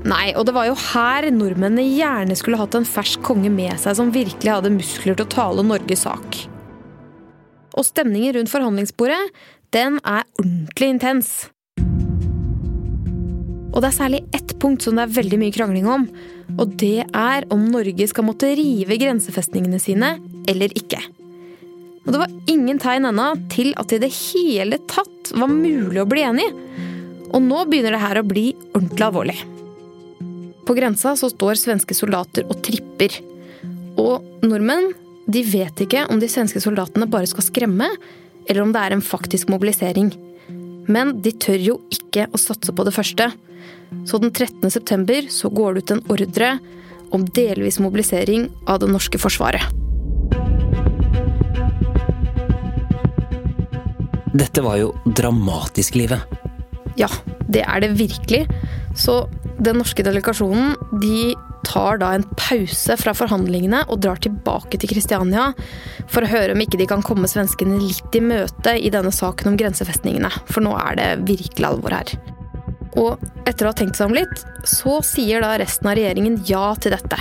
Nei, 0.06 0.28
og 0.36 0.44
det 0.46 0.54
var 0.54 0.68
jo 0.68 0.76
her 0.92 1.26
nordmennene 1.34 1.86
gjerne 1.88 2.36
skulle 2.38 2.60
hatt 2.60 2.76
en 2.78 2.86
fersk 2.86 3.24
konge 3.26 3.50
med 3.50 3.74
seg 3.82 3.96
som 3.98 4.12
virkelig 4.14 4.52
hadde 4.52 4.74
muskler 4.76 5.16
til 5.16 5.24
å 5.24 5.32
tale 5.32 5.64
Norges 5.66 6.04
sak. 6.06 6.44
Og 7.76 7.84
stemningen 7.88 8.36
rundt 8.36 8.52
forhandlingsbordet, 8.52 9.18
den 9.74 9.98
er 10.04 10.22
ordentlig 10.38 10.92
intens. 10.94 11.34
Og 13.72 13.82
det 13.82 13.90
er 13.90 13.96
særlig 13.98 14.22
ett 14.36 14.54
punkt 14.62 14.84
som 14.84 14.96
det 14.96 15.08
er 15.08 15.16
veldig 15.18 15.40
mye 15.42 15.52
krangling 15.52 15.88
om. 15.90 16.06
Og 16.56 16.78
det 16.80 17.08
er 17.08 17.48
om 17.52 17.66
Norge 17.72 18.06
skal 18.08 18.24
måtte 18.24 18.54
rive 18.56 18.96
grensefestningene 19.00 19.80
sine 19.82 20.14
eller 20.48 20.72
ikke. 20.78 21.02
Og 22.06 22.12
det 22.14 22.20
var 22.22 22.34
ingen 22.46 22.78
tegn 22.78 23.08
ennå 23.08 23.32
til 23.52 23.72
at 23.76 23.90
det 23.90 23.98
i 23.98 24.04
det 24.06 24.12
hele 24.14 24.78
tatt 24.86 25.32
var 25.34 25.50
mulig 25.50 25.98
å 26.02 26.08
bli 26.08 26.22
enig. 26.22 26.46
Og 27.34 27.42
nå 27.42 27.64
begynner 27.66 27.96
det 27.96 28.02
her 28.02 28.20
å 28.20 28.26
bli 28.26 28.52
ordentlig 28.72 29.06
alvorlig. 29.08 29.38
På 30.66 30.74
grensa 30.74 31.16
så 31.18 31.30
står 31.30 31.58
svenske 31.58 31.94
soldater 31.98 32.46
og 32.46 32.62
tripper. 32.66 33.18
Og 33.98 34.46
nordmenn 34.46 34.92
de 35.26 35.42
vet 35.42 35.82
ikke 35.82 36.04
om 36.10 36.20
de 36.22 36.30
svenske 36.30 36.62
soldatene 36.62 37.08
bare 37.10 37.26
skal 37.26 37.42
skremme, 37.48 37.88
eller 38.46 38.62
om 38.62 38.70
det 38.74 38.82
er 38.82 38.94
en 38.94 39.02
faktisk 39.02 39.50
mobilisering. 39.50 40.12
Men 40.86 41.16
de 41.22 41.32
tør 41.34 41.58
jo 41.58 41.80
ikke 41.90 42.28
å 42.30 42.38
satse 42.38 42.70
på 42.70 42.86
det 42.86 42.94
første. 42.94 43.32
Så 44.06 44.22
den 44.22 44.30
13. 44.30 44.70
september 44.70 45.26
så 45.34 45.50
går 45.50 45.74
det 45.74 45.82
ut 45.82 45.96
en 45.96 46.04
ordre 46.14 46.52
om 47.14 47.26
delvis 47.26 47.80
mobilisering 47.82 48.46
av 48.70 48.82
det 48.82 48.90
norske 48.90 49.18
forsvaret. 49.18 49.85
Dette 54.36 54.60
var 54.64 54.76
jo 54.80 54.92
dramatisk, 55.16 55.96
livet. 55.96 56.20
Ja, 57.00 57.08
det 57.48 57.62
er 57.64 57.80
det 57.84 57.94
virkelig. 57.96 58.44
Så 58.96 59.24
den 59.62 59.78
norske 59.80 60.04
delegasjonen 60.04 60.74
de 61.00 61.34
tar 61.66 61.98
da 62.00 62.12
en 62.14 62.24
pause 62.38 62.94
fra 63.00 63.14
forhandlingene 63.16 63.82
og 63.90 64.00
drar 64.04 64.20
tilbake 64.22 64.78
til 64.78 64.92
Kristiania 64.92 65.48
for 66.12 66.22
å 66.22 66.30
høre 66.30 66.54
om 66.54 66.62
ikke 66.62 66.78
de 66.80 66.88
kan 66.88 67.04
komme 67.04 67.28
svenskene 67.30 67.80
litt 67.82 68.16
i 68.16 68.22
møte 68.22 68.76
i 68.78 68.92
denne 68.92 69.12
saken 69.14 69.50
om 69.52 69.58
grensefestningene. 69.58 70.30
For 70.50 70.64
nå 70.64 70.76
er 70.78 71.00
det 71.00 71.08
virkelig 71.26 71.70
alvor 71.70 71.96
her. 71.96 72.14
Og 72.96 73.24
etter 73.48 73.66
å 73.66 73.72
ha 73.72 73.76
tenkt 73.76 73.98
seg 73.98 74.10
om 74.10 74.16
litt, 74.16 74.44
så 74.68 75.00
sier 75.04 75.44
da 75.44 75.56
resten 75.60 75.90
av 75.90 75.98
regjeringen 75.98 76.38
ja 76.48 76.70
til 76.80 76.94
dette. 76.96 77.18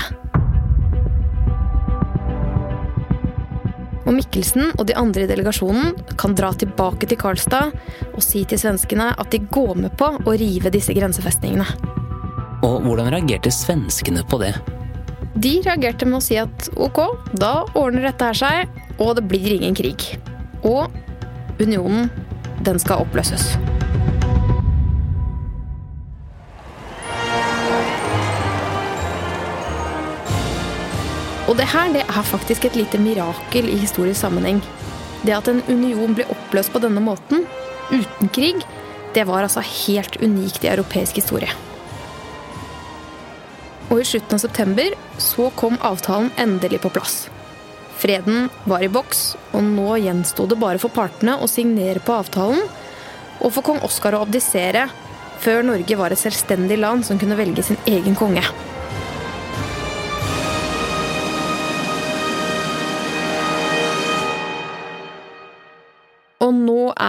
Og 4.05 4.13
Mikkelsen 4.13 4.69
og 4.75 4.85
de 4.89 4.95
andre 4.97 5.25
i 5.25 5.29
delegasjonen 5.29 5.95
kan 6.19 6.35
dra 6.37 6.51
tilbake 6.53 7.09
til 7.09 7.19
Karlstad 7.19 7.73
og 8.11 8.21
si 8.23 8.43
til 8.45 8.61
svenskene 8.61 9.11
at 9.17 9.31
de 9.33 9.41
går 9.41 9.73
med 9.81 9.95
på 9.97 10.11
å 10.21 10.35
rive 10.37 10.71
disse 10.73 10.93
grensefestningene. 10.93 11.65
Og 12.65 12.85
hvordan 12.85 13.11
reagerte 13.13 13.51
svenskene 13.53 14.23
på 14.29 14.39
det? 14.41 14.53
De 15.35 15.57
reagerte 15.65 16.07
med 16.07 16.21
å 16.21 16.23
si 16.23 16.37
at 16.39 16.69
ok, 16.79 17.01
da 17.35 17.65
ordner 17.75 18.07
dette 18.07 18.29
her 18.29 18.39
seg, 18.39 18.81
og 19.01 19.17
det 19.17 19.25
blir 19.27 19.57
ingen 19.57 19.75
krig. 19.75 20.13
Og 20.63 20.87
unionen, 21.59 22.07
den 22.63 22.79
skal 22.81 23.03
oppløses. 23.03 23.55
Og 31.45 31.57
det 31.59 31.67
her 31.69 31.91
det 31.93 32.01
er 32.05 32.25
faktisk 32.25 32.65
et 32.65 32.77
lite 32.79 32.99
mirakel 33.01 33.69
i 33.69 33.77
historisk 33.77 34.19
sammenheng. 34.23 34.63
Det 35.25 35.35
at 35.35 35.47
en 35.49 35.61
union 35.69 36.15
ble 36.17 36.25
oppløst 36.33 36.73
på 36.73 36.81
denne 36.81 37.03
måten, 37.03 37.45
uten 37.91 38.31
krig, 38.33 38.65
det 39.13 39.27
var 39.29 39.45
altså 39.45 39.61
helt 39.63 40.17
unikt 40.21 40.65
i 40.65 40.71
europeisk 40.73 41.21
historie. 41.21 41.51
Og 43.89 44.01
i 44.01 44.07
slutten 44.07 44.37
av 44.37 44.41
september 44.41 44.97
så 45.21 45.51
kom 45.55 45.77
avtalen 45.85 46.31
endelig 46.41 46.81
på 46.83 46.91
plass. 46.93 47.27
Freden 47.95 48.49
var 48.67 48.83
i 48.83 48.91
boks, 48.91 49.35
og 49.53 49.63
nå 49.63 49.95
gjensto 50.03 50.49
det 50.49 50.59
bare 50.59 50.81
for 50.81 50.91
partene 50.91 51.37
å 51.39 51.47
signere 51.47 52.01
på 52.03 52.17
avtalen 52.17 52.65
og 53.39 53.51
for 53.53 53.65
kong 53.65 53.81
Oskar 53.85 54.17
å 54.17 54.23
abdisere 54.25 54.87
før 55.43 55.65
Norge 55.67 55.97
var 55.99 56.13
et 56.13 56.19
selvstendig 56.19 56.79
land 56.81 57.05
som 57.07 57.19
kunne 57.21 57.37
velge 57.39 57.63
sin 57.63 57.79
egen 57.87 58.17
konge. 58.17 58.43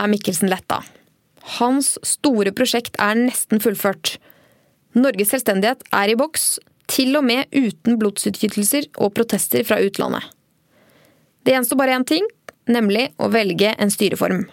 Er 0.03 0.13
Mikkelsen 0.13 0.51
letta. 0.53 0.83
Hans 1.59 1.95
store 2.07 2.53
prosjekt 2.57 2.99
er 3.03 3.19
nesten 3.19 3.63
fullført. 3.63 4.17
Norges 4.97 5.31
selvstendighet 5.35 5.85
er 5.95 6.13
i 6.13 6.19
boks, 6.19 6.57
til 6.91 7.19
og 7.19 7.27
med 7.27 7.51
uten 7.51 7.99
blodsutgytelser 7.99 8.87
og 9.03 9.15
protester 9.17 9.65
fra 9.67 9.81
utlandet. 9.83 10.23
Det 11.47 11.55
gjenstår 11.55 11.79
bare 11.79 11.97
én 11.99 12.07
ting, 12.07 12.27
nemlig 12.71 13.09
å 13.23 13.29
velge 13.31 13.73
en 13.79 13.93
styreform. 13.93 14.47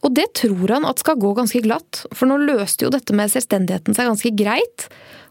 Og 0.00 0.14
det 0.16 0.30
tror 0.38 0.72
han 0.72 0.86
at 0.88 1.02
skal 1.02 1.18
gå 1.20 1.32
ganske 1.36 1.60
glatt, 1.64 2.04
for 2.16 2.30
nå 2.30 2.38
løste 2.40 2.86
jo 2.86 2.92
dette 2.94 3.14
med 3.16 3.32
selvstendigheten 3.32 3.96
seg 3.96 4.08
ganske 4.08 4.32
greit, 4.38 4.86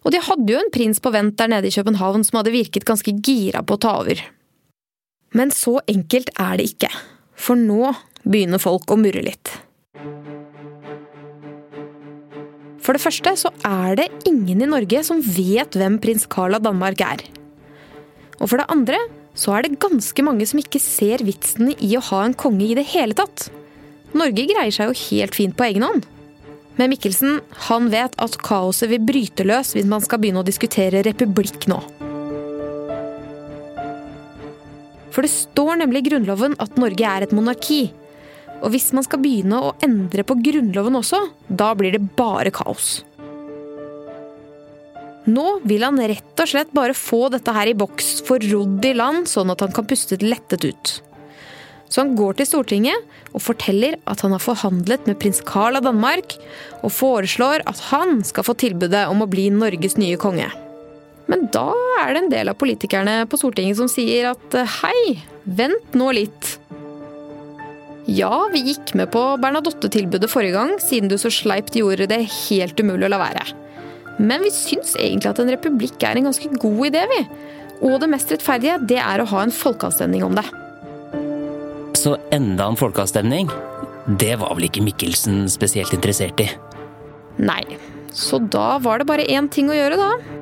og 0.06 0.14
de 0.14 0.22
hadde 0.24 0.54
jo 0.54 0.60
en 0.60 0.74
prins 0.74 1.02
på 1.02 1.12
vent 1.14 1.38
der 1.40 1.50
nede 1.52 1.70
i 1.70 1.74
København 1.74 2.24
som 2.28 2.40
hadde 2.40 2.54
virket 2.54 2.88
ganske 2.88 3.16
gira 3.26 3.64
på 3.66 3.76
å 3.76 3.82
ta 3.82 3.96
over. 4.04 4.22
Men 5.36 5.52
så 5.54 5.80
enkelt 5.90 6.32
er 6.40 6.60
det 6.60 6.70
ikke, 6.72 6.92
for 7.40 7.60
nå 7.60 7.94
begynner 8.24 8.62
folk 8.62 8.90
å 8.92 9.00
murre 9.00 9.24
litt. 9.26 9.52
For 12.80 12.96
det 12.96 13.04
første 13.04 13.36
så 13.38 13.52
er 13.68 14.00
det 14.00 14.08
ingen 14.26 14.64
i 14.64 14.70
Norge 14.70 15.04
som 15.06 15.20
vet 15.22 15.76
hvem 15.78 16.00
prins 16.02 16.26
Carl 16.32 16.58
av 16.58 16.64
Danmark 16.66 17.02
er. 17.06 17.22
Og 18.40 18.48
for 18.48 18.58
det 18.62 18.70
andre 18.72 19.00
så 19.38 19.54
er 19.56 19.66
det 19.66 19.80
ganske 19.84 20.24
mange 20.26 20.48
som 20.50 20.62
ikke 20.62 20.82
ser 20.82 21.22
vitsen 21.28 21.74
i 21.76 21.92
å 21.98 22.06
ha 22.10 22.24
en 22.26 22.34
konge 22.34 22.66
i 22.66 22.78
det 22.78 22.88
hele 22.96 23.16
tatt. 23.18 23.50
Norge 24.18 24.48
greier 24.50 24.74
seg 24.74 24.90
jo 24.90 25.02
helt 25.12 25.38
fint 25.38 25.56
på 25.58 25.68
egen 25.68 25.86
hånd. 25.86 26.08
Men 26.80 26.94
Mikkelsen 26.94 27.42
han 27.68 27.90
vet 27.92 28.16
at 28.24 28.40
kaoset 28.42 28.90
vil 28.90 29.04
bryte 29.04 29.46
løs 29.46 29.76
hvis 29.76 29.88
man 29.90 30.02
skal 30.04 30.22
begynne 30.22 30.42
å 30.42 30.48
diskutere 30.48 31.04
republikk 31.06 31.68
nå. 31.70 31.82
For 35.14 35.26
det 35.26 35.34
står 35.34 35.82
nemlig 35.82 36.06
i 36.06 36.10
Grunnloven 36.10 36.56
at 36.64 36.78
Norge 36.80 37.06
er 37.06 37.26
et 37.26 37.36
monarki. 37.36 37.90
Og 38.60 38.74
hvis 38.74 38.90
man 38.96 39.06
skal 39.06 39.22
begynne 39.24 39.60
å 39.64 39.76
endre 39.86 40.26
på 40.28 40.38
Grunnloven 40.44 41.00
også, 41.00 41.22
da 41.48 41.72
blir 41.78 41.96
det 41.96 42.04
bare 42.18 42.52
kaos. 42.54 43.00
Nå 45.30 45.60
vil 45.68 45.84
han 45.86 46.00
rett 46.00 46.42
og 46.42 46.50
slett 46.50 46.72
bare 46.74 46.96
få 46.98 47.28
dette 47.34 47.54
her 47.54 47.70
i 47.70 47.78
boks, 47.78 48.20
få 48.26 48.40
rodd 48.44 48.86
i 48.88 48.96
land, 48.96 49.30
sånn 49.30 49.52
at 49.54 49.62
han 49.64 49.76
kan 49.76 49.88
puste 49.88 50.18
lettet 50.24 50.66
ut. 50.66 50.96
Så 51.90 52.04
han 52.04 52.14
går 52.18 52.38
til 52.38 52.48
Stortinget 52.50 53.34
og 53.34 53.42
forteller 53.42 53.98
at 54.10 54.22
han 54.22 54.34
har 54.36 54.42
forhandlet 54.44 55.08
med 55.10 55.18
prins 55.22 55.42
Carl 55.46 55.80
av 55.80 55.86
Danmark, 55.88 56.36
og 56.86 56.94
foreslår 56.94 57.66
at 57.70 57.82
han 57.90 58.22
skal 58.26 58.46
få 58.46 58.56
tilbudet 58.62 59.08
om 59.10 59.26
å 59.26 59.30
bli 59.30 59.50
Norges 59.54 59.98
nye 60.02 60.18
konge. 60.22 60.50
Men 61.30 61.46
da 61.54 61.68
er 62.02 62.14
det 62.14 62.24
en 62.24 62.32
del 62.32 62.50
av 62.50 62.58
politikerne 62.62 63.22
på 63.30 63.38
Stortinget 63.38 63.78
som 63.78 63.90
sier 63.92 64.32
at 64.32 64.60
hei, 64.80 65.20
vent 65.46 65.98
nå 65.98 66.10
litt. 66.18 66.56
Ja, 68.10 68.48
vi 68.50 68.64
gikk 68.72 68.96
med 68.98 69.12
på 69.14 69.22
Bernadotte-tilbudet 69.42 70.32
forrige 70.32 70.56
gang, 70.56 70.72
siden 70.82 71.12
du 71.12 71.18
så 71.22 71.30
sleipt 71.34 71.76
gjorde 71.78 72.08
det 72.10 72.24
helt 72.48 72.80
umulig 72.82 73.06
å 73.06 73.12
la 73.14 73.20
være. 73.22 73.44
Men 74.18 74.42
vi 74.42 74.50
syns 74.54 74.96
egentlig 74.98 75.30
at 75.30 75.42
en 75.44 75.52
republikk 75.54 76.02
er 76.04 76.18
en 76.18 76.26
ganske 76.30 76.50
god 76.58 76.82
idé, 76.90 77.04
vi. 77.12 77.20
Og 77.86 78.00
det 78.02 78.10
mest 78.12 78.32
rettferdige, 78.34 78.80
det 78.90 78.98
er 79.04 79.22
å 79.22 79.28
ha 79.30 79.44
en 79.46 79.54
folkeavstemning 79.54 80.26
om 80.26 80.36
det. 80.40 80.46
Så 82.00 82.16
enda 82.34 82.72
en 82.72 82.80
folkeavstemning? 82.80 83.52
Det 84.20 84.34
var 84.42 84.58
vel 84.58 84.68
ikke 84.72 84.84
Mikkelsen 84.88 85.46
spesielt 85.52 85.94
interessert 85.94 86.42
i? 86.42 86.50
Nei. 87.38 87.62
Så 88.10 88.40
da 88.42 88.80
var 88.82 89.00
det 89.00 89.08
bare 89.12 89.28
én 89.30 89.52
ting 89.54 89.70
å 89.70 89.78
gjøre, 89.78 90.00
da. 90.02 90.40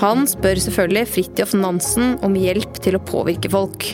Han 0.00 0.24
spør 0.28 0.60
selvfølgelig 0.64 1.08
Fridtjof 1.12 1.52
Nansen 1.58 2.14
om 2.24 2.36
hjelp 2.38 2.78
til 2.80 2.96
å 2.96 3.04
påvirke 3.04 3.50
folk. 3.52 3.84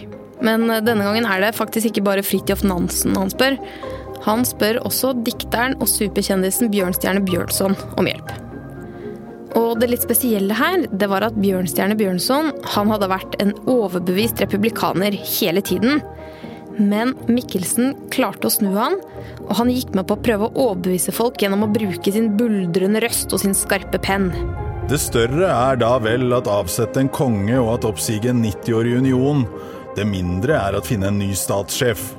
Men 0.45 0.69
denne 0.69 1.03
gangen 1.03 1.27
er 1.27 1.43
det 1.43 1.57
faktisk 1.57 1.91
ikke 1.91 2.05
bare 2.07 2.25
Fridtjof 2.27 2.63
Nansen 2.67 3.17
han 3.19 3.33
spør. 3.33 3.57
Han 4.27 4.45
spør 4.47 4.81
også 4.87 5.15
dikteren 5.27 5.77
og 5.81 5.91
superkjendisen 5.91 6.71
Bjørnstjerne 6.73 7.23
Bjørnson 7.27 7.75
om 7.99 8.11
hjelp. 8.11 8.35
Og 9.57 9.79
det 9.81 9.89
litt 9.89 10.05
spesielle 10.05 10.57
her, 10.57 10.85
det 10.93 11.09
var 11.09 11.25
at 11.25 11.39
Bjørnstjerne 11.41 11.97
Bjørnson 11.99 12.53
han 12.75 12.93
hadde 12.93 13.09
vært 13.11 13.39
en 13.43 13.55
overbevist 13.71 14.43
republikaner 14.45 15.17
hele 15.17 15.63
tiden. 15.65 16.03
Men 16.77 17.15
Mikkelsen 17.31 17.95
klarte 18.13 18.51
å 18.51 18.53
snu 18.53 18.75
han, 18.77 18.99
og 19.47 19.55
han 19.63 19.73
gikk 19.73 19.95
med 19.97 20.07
på 20.07 20.19
å 20.19 20.23
prøve 20.27 20.51
å 20.51 20.69
overbevise 20.69 21.15
folk 21.15 21.41
gjennom 21.41 21.65
å 21.65 21.73
bruke 21.73 22.13
sin 22.13 22.35
buldrende 22.37 23.01
røst 23.07 23.33
og 23.33 23.41
sin 23.43 23.57
skarpe 23.57 24.03
penn. 24.03 24.29
Det 24.87 25.01
større 25.03 25.49
er 25.51 25.79
da 25.81 25.97
vel 25.99 26.31
at 26.37 26.47
avsette 26.47 27.01
en 27.03 27.09
konge 27.11 27.57
og 27.59 27.73
at 27.73 27.87
oppsige 27.89 28.31
en 28.31 28.45
90-årig 28.45 28.93
union. 29.01 29.41
Det 29.97 30.05
mindre 30.07 30.55
er 30.55 30.77
at 30.79 30.87
finne 30.87 31.09
en 31.11 31.19
ny 31.19 31.33
statssjef. 31.35 32.13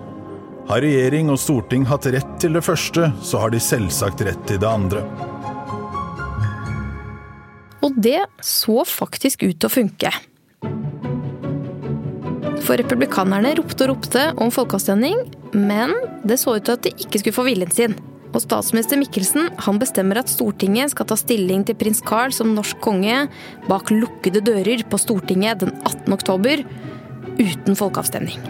Har 0.67 0.83
regjering 0.83 1.31
og 1.31 1.39
storting 1.39 1.85
hatt 1.87 2.09
rett 2.11 2.33
til 2.43 2.57
det 2.57 2.65
første, 2.67 3.07
så 3.23 3.39
har 3.39 3.53
de 3.53 3.61
selvsagt 3.63 4.25
rett 4.27 4.43
til 4.49 4.59
det 4.59 4.67
andre. 4.67 5.05
Og 7.87 7.95
det 7.95 8.25
så 8.43 8.83
faktisk 8.83 9.47
ut 9.47 9.55
til 9.55 9.69
å 9.69 9.71
funke. 9.71 10.11
For 12.67 12.75
republikanerne 12.83 13.55
ropte 13.61 13.87
og 13.87 13.93
ropte 13.93 14.27
om 14.43 14.51
folkeavstemning, 14.51 15.23
men 15.55 15.95
det 16.27 16.41
så 16.43 16.57
ut 16.57 16.67
til 16.67 16.75
at 16.75 16.83
de 16.83 16.91
ikke 16.99 17.23
skulle 17.23 17.39
få 17.39 17.47
viljen 17.47 17.71
sin. 17.71 17.95
Og 18.35 18.43
statsminister 18.43 18.99
Mikkelsen 18.99 19.47
han 19.63 19.79
bestemmer 19.81 20.19
at 20.21 20.31
Stortinget 20.31 20.91
skal 20.93 21.07
ta 21.09 21.15
stilling 21.19 21.63
til 21.67 21.77
prins 21.79 22.01
Carl 22.05 22.33
som 22.35 22.53
norsk 22.55 22.79
konge 22.83 23.25
bak 23.69 23.91
lukkede 23.93 24.43
dører 24.45 24.83
på 24.89 24.99
Stortinget 25.01 25.63
den 25.63 25.73
18. 25.83 26.11
oktober, 26.17 26.63
uten 27.37 27.77
folkeavstemning. 27.77 28.41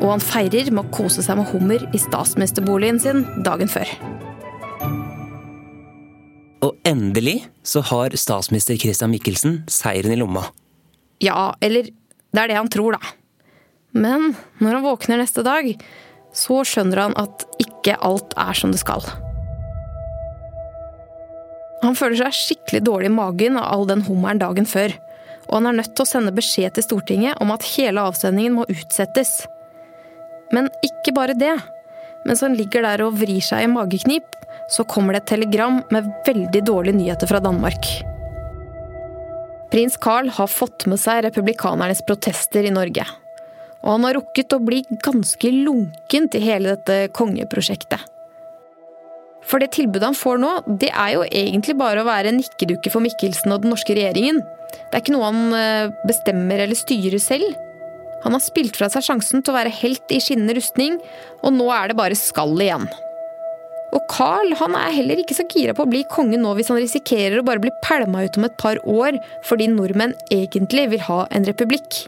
Og 0.00 0.14
han 0.14 0.24
feirer 0.24 0.70
med 0.72 0.86
å 0.86 0.94
kose 0.94 1.24
seg 1.24 1.36
med 1.40 1.50
hummer 1.52 1.84
i 1.92 2.00
statsministerboligen 2.00 3.00
sin 3.02 3.26
dagen 3.44 3.70
før. 3.70 3.90
Og 6.64 6.76
endelig 6.88 7.42
så 7.64 7.82
har 7.90 8.16
statsminister 8.16 8.78
Christian 8.80 9.12
Mikkelsen 9.12 9.62
seieren 9.70 10.12
i 10.12 10.20
lomma. 10.20 10.46
Ja, 11.20 11.52
eller 11.60 11.88
det 11.90 12.40
er 12.40 12.52
det 12.52 12.56
han 12.56 12.72
tror, 12.72 12.96
da. 12.96 13.14
Men 13.92 14.32
når 14.60 14.78
han 14.78 14.86
våkner 14.86 15.20
neste 15.20 15.44
dag, 15.44 15.72
så 16.36 16.60
skjønner 16.68 17.08
han 17.08 17.16
at 17.20 17.44
ikke 17.80 17.98
alt 18.04 18.36
er 18.38 18.56
som 18.56 18.72
det 18.74 18.82
skal. 18.84 19.02
Han 21.80 21.96
føler 21.96 22.20
seg 22.20 22.36
skikkelig 22.36 22.82
dårlig 22.84 23.08
i 23.08 23.14
magen 23.16 23.56
av 23.56 23.70
all 23.72 23.86
den 23.88 24.04
hummeren 24.04 24.40
dagen 24.40 24.68
før. 24.68 24.92
Og 25.48 25.56
han 25.56 25.70
er 25.70 25.78
nødt 25.80 25.94
til 25.96 26.04
å 26.04 26.10
sende 26.10 26.34
beskjed 26.36 26.76
til 26.76 26.86
Stortinget 26.86 27.40
om 27.42 27.50
at 27.54 27.64
hele 27.72 28.04
avsendingen 28.04 28.58
må 28.58 28.66
utsettes. 28.70 29.40
Men 30.54 30.68
ikke 30.84 31.14
bare 31.16 31.36
det. 31.38 31.56
Mens 32.28 32.44
han 32.44 32.54
ligger 32.58 32.84
der 32.84 33.06
og 33.06 33.16
vrir 33.18 33.40
seg 33.42 33.64
i 33.64 33.72
mageknip, 33.72 34.36
så 34.70 34.84
kommer 34.86 35.16
det 35.16 35.24
et 35.24 35.32
telegram 35.32 35.80
med 35.90 36.10
veldig 36.26 36.62
dårlige 36.68 37.00
nyheter 37.00 37.30
fra 37.30 37.40
Danmark. 37.42 37.88
Prins 39.72 39.96
Carl 40.02 40.28
har 40.34 40.50
fått 40.50 40.86
med 40.90 41.00
seg 41.00 41.24
republikanernes 41.24 42.02
protester 42.06 42.66
i 42.66 42.74
Norge. 42.74 43.06
Og 43.80 43.94
han 43.94 44.06
har 44.06 44.18
rukket 44.18 44.52
å 44.52 44.60
bli 44.62 44.82
ganske 45.04 45.52
lunken 45.54 46.28
til 46.32 46.44
hele 46.44 46.74
dette 46.74 47.08
kongeprosjektet. 47.16 48.02
For 49.50 49.62
det 49.62 49.72
tilbudet 49.74 50.04
han 50.04 50.18
får 50.18 50.40
nå, 50.42 50.50
det 50.80 50.92
er 50.92 51.14
jo 51.16 51.24
egentlig 51.26 51.74
bare 51.80 52.02
å 52.02 52.08
være 52.08 52.34
nikkedukke 52.36 52.92
for 52.92 53.02
Mikkelsen 53.02 53.54
og 53.54 53.64
den 53.64 53.72
norske 53.72 53.96
regjeringen. 53.96 54.42
Det 54.70 54.92
er 54.92 55.02
ikke 55.02 55.16
noe 55.16 55.30
han 55.30 55.56
eh, 55.56 55.92
bestemmer 56.06 56.62
eller 56.62 56.78
styrer 56.78 57.18
selv. 57.22 57.56
Han 58.20 58.36
har 58.36 58.44
spilt 58.44 58.76
fra 58.76 58.90
seg 58.92 59.06
sjansen 59.06 59.40
til 59.40 59.54
å 59.54 59.56
være 59.56 59.72
helt 59.80 60.12
i 60.12 60.20
skinnende 60.22 60.58
rustning, 60.58 60.98
og 61.40 61.56
nå 61.56 61.70
er 61.72 61.90
det 61.90 61.98
bare 61.98 62.18
skall 62.18 62.52
igjen. 62.60 62.84
Og 63.96 64.04
Carl 64.12 64.52
han 64.60 64.76
er 64.78 64.94
heller 64.94 65.18
ikke 65.18 65.34
så 65.34 65.46
gira 65.50 65.74
på 65.74 65.82
å 65.82 65.90
bli 65.90 66.04
konge 66.12 66.38
nå 66.38 66.52
hvis 66.54 66.70
han 66.70 66.78
risikerer 66.78 67.40
å 67.40 67.46
bare 67.46 67.62
bli 67.62 67.72
pælma 67.82 68.22
ut 68.26 68.38
om 68.38 68.46
et 68.46 68.58
par 68.60 68.78
år 68.86 69.18
fordi 69.48 69.66
nordmenn 69.72 70.14
egentlig 70.30 70.86
vil 70.92 71.06
ha 71.08 71.24
en 71.34 71.48
republikk. 71.48 72.04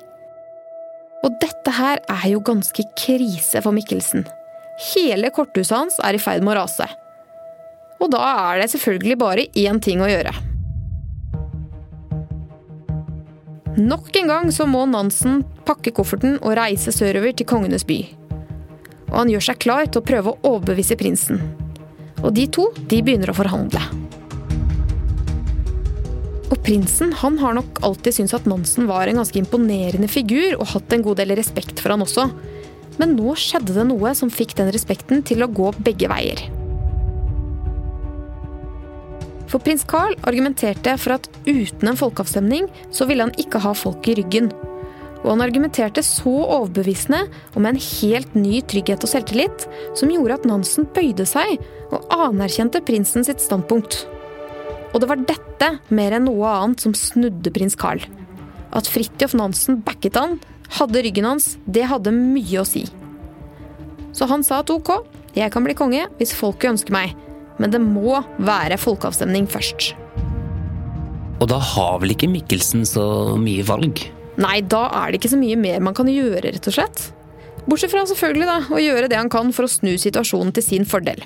Og 1.22 1.34
dette 1.42 1.74
her 1.76 2.00
er 2.10 2.28
jo 2.32 2.42
ganske 2.44 2.84
krise 2.98 3.62
for 3.62 3.74
Mikkelsen. 3.74 4.24
Hele 4.92 5.30
korthuset 5.34 5.76
hans 5.76 6.00
er 6.02 6.16
i 6.16 6.22
ferd 6.22 6.42
med 6.42 6.56
å 6.56 6.62
rase. 6.62 6.88
Og 8.02 8.10
da 8.10 8.22
er 8.50 8.62
det 8.62 8.72
selvfølgelig 8.72 9.18
bare 9.20 9.46
én 9.58 9.78
ting 9.82 10.02
å 10.02 10.10
gjøre. 10.10 10.32
Nok 13.78 14.10
en 14.20 14.28
gang 14.28 14.50
så 14.52 14.66
må 14.68 14.82
Nansen 14.90 15.40
pakke 15.64 15.94
kofferten 15.96 16.36
og 16.42 16.56
reise 16.58 16.92
sørover 16.92 17.32
til 17.32 17.48
kongenes 17.48 17.86
by. 17.88 18.02
Og 19.12 19.16
han 19.22 19.32
gjør 19.32 19.46
seg 19.46 19.62
klar 19.62 19.86
til 19.88 20.02
å 20.02 20.08
prøve 20.10 20.32
å 20.32 20.56
overbevise 20.56 20.98
prinsen. 21.00 21.40
Og 22.20 22.34
de 22.36 22.48
to 22.52 22.68
de 22.90 23.00
begynner 23.00 23.32
å 23.32 23.36
forhandle. 23.36 23.80
Og 26.52 26.58
prinsen 26.60 27.14
han 27.16 27.38
har 27.40 27.56
nok 27.56 27.80
alltid 27.86 28.18
syntes 28.18 28.36
at 28.36 28.48
Nansen 28.50 28.88
var 28.90 29.08
en 29.08 29.22
ganske 29.22 29.38
imponerende 29.40 30.08
figur, 30.10 30.58
og 30.58 30.68
hatt 30.74 30.92
en 30.92 31.04
god 31.04 31.22
del 31.22 31.32
respekt 31.38 31.80
for 31.80 31.94
han 31.94 32.04
også. 32.04 32.26
Men 33.00 33.14
nå 33.16 33.32
skjedde 33.40 33.72
det 33.72 33.86
noe 33.88 34.12
som 34.16 34.32
fikk 34.32 34.52
den 34.58 34.68
respekten 34.74 35.24
til 35.24 35.44
å 35.44 35.48
gå 35.48 35.70
begge 35.80 36.10
veier. 36.12 36.42
For 39.48 39.60
prins 39.64 39.84
Carl 39.88 40.14
argumenterte 40.28 40.94
for 41.00 41.16
at 41.16 41.28
uten 41.44 41.88
en 41.90 41.98
folkeavstemning 41.98 42.68
så 42.92 43.08
ville 43.08 43.24
han 43.26 43.34
ikke 43.40 43.60
ha 43.64 43.72
folk 43.76 44.08
i 44.08 44.16
ryggen. 44.20 44.52
Og 45.22 45.28
han 45.34 45.44
argumenterte 45.44 46.02
så 46.04 46.32
overbevisende 46.32 47.26
og 47.52 47.60
med 47.60 47.74
en 47.74 47.84
helt 47.84 48.32
ny 48.36 48.62
trygghet 48.68 49.04
og 49.04 49.12
selvtillit 49.12 49.68
som 49.98 50.12
gjorde 50.12 50.40
at 50.40 50.48
Nansen 50.48 50.88
bøyde 50.96 51.28
seg 51.28 51.60
og 51.92 52.08
anerkjente 52.16 52.80
prinsen 52.84 53.28
sitt 53.28 53.44
standpunkt. 53.44 54.02
Og 54.92 55.00
det 55.00 55.08
var 55.08 55.22
dette, 55.24 55.68
mer 55.94 56.16
enn 56.16 56.26
noe 56.28 56.48
annet, 56.52 56.82
som 56.84 56.94
snudde 56.96 57.52
prins 57.54 57.76
Carl. 57.78 58.02
At 58.76 58.88
Fridtjof 58.88 59.34
Nansen 59.36 59.80
backet 59.84 60.18
han, 60.20 60.38
hadde 60.78 61.02
ryggen 61.04 61.28
hans, 61.28 61.56
det 61.64 61.86
hadde 61.88 62.12
mye 62.14 62.62
å 62.62 62.68
si. 62.68 62.84
Så 64.12 64.28
han 64.28 64.44
sa 64.44 64.60
at 64.60 64.72
ok, 64.72 64.94
jeg 65.36 65.52
kan 65.52 65.64
bli 65.64 65.76
konge 65.76 66.04
hvis 66.18 66.34
folket 66.36 66.74
ønsker 66.74 66.94
meg, 66.94 67.16
men 67.60 67.72
det 67.72 67.80
må 67.80 68.20
være 68.40 68.80
folkeavstemning 68.80 69.48
først. 69.50 69.92
Og 71.40 71.48
da 71.50 71.58
har 71.58 71.98
vel 72.02 72.14
ikke 72.14 72.30
Mikkelsen 72.30 72.84
så 72.86 73.04
mye 73.40 73.64
valg? 73.66 74.04
Nei, 74.40 74.60
da 74.64 74.86
er 75.02 75.10
det 75.10 75.20
ikke 75.20 75.32
så 75.34 75.40
mye 75.40 75.58
mer 75.60 75.82
man 75.84 75.96
kan 75.96 76.08
gjøre, 76.08 76.52
rett 76.52 76.68
og 76.68 76.76
slett. 76.76 77.08
Bortsett 77.66 77.92
fra 77.92 78.04
selvfølgelig 78.08 78.48
da, 78.48 78.58
å 78.74 78.80
gjøre 78.82 79.08
det 79.10 79.18
han 79.18 79.30
kan 79.32 79.52
for 79.54 79.66
å 79.66 79.70
snu 79.70 79.94
situasjonen 80.00 80.52
til 80.56 80.64
sin 80.66 80.86
fordel. 80.88 81.24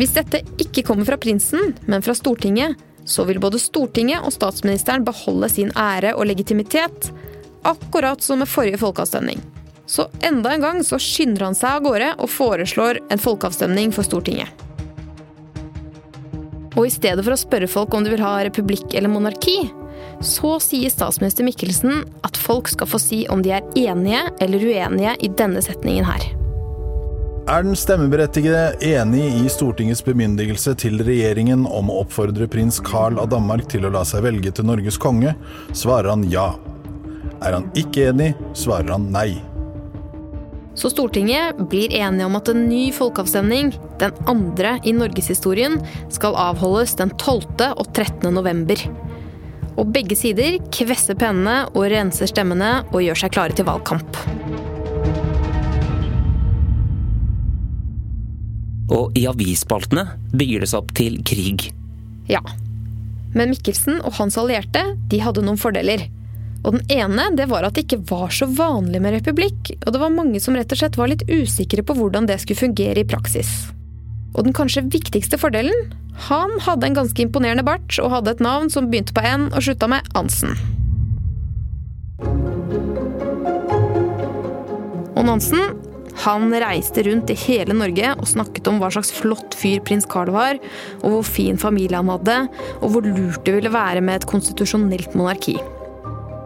Hvis 0.00 0.14
dette 0.16 0.40
ikke 0.56 0.86
kommer 0.88 1.04
fra 1.04 1.18
prinsen, 1.20 1.74
men 1.84 2.00
fra 2.00 2.14
Stortinget, 2.16 2.78
så 3.04 3.26
vil 3.28 3.40
både 3.42 3.58
Stortinget 3.60 4.24
og 4.24 4.32
statsministeren 4.32 5.04
beholde 5.04 5.50
sin 5.52 5.72
ære 5.76 6.14
og 6.16 6.24
legitimitet, 6.30 7.10
akkurat 7.68 8.24
som 8.24 8.40
med 8.40 8.48
forrige 8.48 8.80
folkeavstemning. 8.80 9.42
Så 9.84 10.06
enda 10.24 10.54
en 10.54 10.64
gang 10.64 10.80
så 10.86 10.96
skynder 11.02 11.50
han 11.50 11.58
seg 11.58 11.76
av 11.76 11.84
gårde 11.84 12.10
og 12.16 12.32
foreslår 12.32 13.02
en 13.12 13.20
folkeavstemning 13.20 13.92
for 13.92 14.08
Stortinget. 14.08 14.48
Og 16.78 16.86
i 16.86 16.94
stedet 16.94 17.20
for 17.20 17.34
å 17.34 17.42
spørre 17.44 17.68
folk 17.68 17.92
om 17.92 18.06
de 18.06 18.14
vil 18.14 18.24
ha 18.24 18.38
republikk 18.46 18.94
eller 18.96 19.12
monarki, 19.12 19.58
så 20.24 20.56
sier 20.64 20.88
statsminister 20.88 21.44
Mikkelsen 21.44 22.06
at 22.24 22.40
folk 22.40 22.72
skal 22.72 22.88
få 22.88 23.02
si 23.02 23.24
om 23.28 23.44
de 23.44 23.52
er 23.58 23.68
enige 23.76 24.24
eller 24.40 24.64
uenige 24.64 25.18
i 25.20 25.34
denne 25.36 25.60
setningen 25.66 26.08
her. 26.08 26.30
Er 27.50 27.64
den 27.66 27.74
stemmeberettigede 27.74 28.76
enig 28.86 29.24
i 29.40 29.48
Stortingets 29.50 30.04
bemyndigelse 30.06 30.70
til 30.78 31.00
regjeringen 31.02 31.64
om 31.66 31.88
å 31.90 31.96
oppfordre 32.04 32.46
prins 32.46 32.78
Carl 32.86 33.18
av 33.18 33.32
Danmark 33.32 33.66
til 33.72 33.88
å 33.88 33.90
la 33.90 34.04
seg 34.06 34.22
velge 34.22 34.52
til 34.54 34.68
Norges 34.68 35.00
konge, 35.02 35.32
svarer 35.74 36.12
han 36.12 36.22
ja. 36.30 36.52
Er 37.42 37.56
han 37.56 37.66
ikke 37.74 38.12
enig, 38.12 38.28
svarer 38.54 38.92
han 38.94 39.10
nei. 39.10 39.40
Så 40.78 40.92
Stortinget 40.94 41.58
blir 41.72 41.90
enige 41.90 42.30
om 42.30 42.38
at 42.38 42.52
en 42.54 42.68
ny 42.70 42.84
folkeavstemning, 42.94 43.74
den 43.98 44.14
andre 44.30 44.76
i 44.86 44.94
norgeshistorien, 44.94 45.80
skal 46.06 46.38
avholdes 46.38 46.94
den 47.02 47.10
12. 47.18 47.72
og 47.72 47.86
13. 47.90 48.30
november. 48.30 48.78
Og 49.74 49.90
begge 49.90 50.14
sider 50.14 50.62
kvesser 50.70 51.18
pennene 51.18 51.64
og 51.74 51.90
renser 51.90 52.30
stemmene 52.30 52.76
og 52.92 53.02
gjør 53.02 53.24
seg 53.24 53.34
klare 53.34 53.58
til 53.58 53.66
valgkamp. 53.66 54.22
Og 58.90 59.16
i 59.18 59.26
avisspaltene 59.30 60.06
bygger 60.34 60.64
det 60.64 60.70
seg 60.72 60.82
opp 60.82 60.94
til 60.98 61.20
krig. 61.26 61.70
Ja. 62.30 62.42
Men 63.34 63.52
Mikkelsen 63.52 64.00
og 64.02 64.16
hans 64.18 64.38
allierte 64.40 64.82
de 65.10 65.20
hadde 65.22 65.44
noen 65.46 65.60
fordeler. 65.60 66.08
Og 66.60 66.76
den 66.76 66.82
ene 66.92 67.30
det 67.38 67.46
var 67.48 67.64
at 67.64 67.76
det 67.76 67.86
ikke 67.86 68.02
var 68.10 68.32
så 68.34 68.48
vanlig 68.50 69.00
med 69.00 69.14
republikk, 69.16 69.72
og 69.80 69.94
det 69.94 70.00
var 70.02 70.12
mange 70.12 70.42
som 70.42 70.56
rett 70.58 70.72
og 70.74 70.80
slett 70.82 70.98
var 71.00 71.08
litt 71.08 71.24
usikre 71.30 71.84
på 71.86 71.96
hvordan 71.96 72.28
det 72.28 72.40
skulle 72.42 72.66
fungere 72.66 73.00
i 73.00 73.08
praksis. 73.08 73.70
Og 74.34 74.44
den 74.46 74.54
kanskje 74.54 74.84
viktigste 74.92 75.40
fordelen? 75.40 75.88
Han 76.28 76.52
hadde 76.60 76.90
en 76.90 76.98
ganske 76.98 77.22
imponerende 77.22 77.64
bart 77.64 77.96
og 78.02 78.12
hadde 78.12 78.34
et 78.34 78.44
navn 78.44 78.68
som 78.72 78.90
begynte 78.90 79.14
på 79.16 79.24
N 79.24 79.48
og 79.54 79.64
slutta 79.64 79.88
med 79.90 80.04
Ansen. 80.18 80.52
Og 85.16 85.24
Nansen 85.26 85.72
han 86.24 86.50
reiste 86.62 87.04
rundt 87.06 87.30
i 87.32 87.38
hele 87.46 87.76
Norge 87.76 88.14
og 88.16 88.28
snakket 88.28 88.68
om 88.70 88.80
hva 88.80 88.90
slags 88.92 89.12
flott 89.14 89.56
fyr 89.58 89.82
prins 89.86 90.08
Carl 90.10 90.32
var, 90.34 90.60
og 91.02 91.14
hvor 91.14 91.26
fin 91.26 91.60
familie 91.60 91.98
han 91.98 92.10
hadde, 92.12 92.38
og 92.80 92.94
hvor 92.94 93.06
lurt 93.06 93.44
det 93.46 93.56
ville 93.56 93.72
være 93.72 94.02
med 94.04 94.20
et 94.20 94.30
konstitusjonelt 94.30 95.16
monarki. 95.18 95.58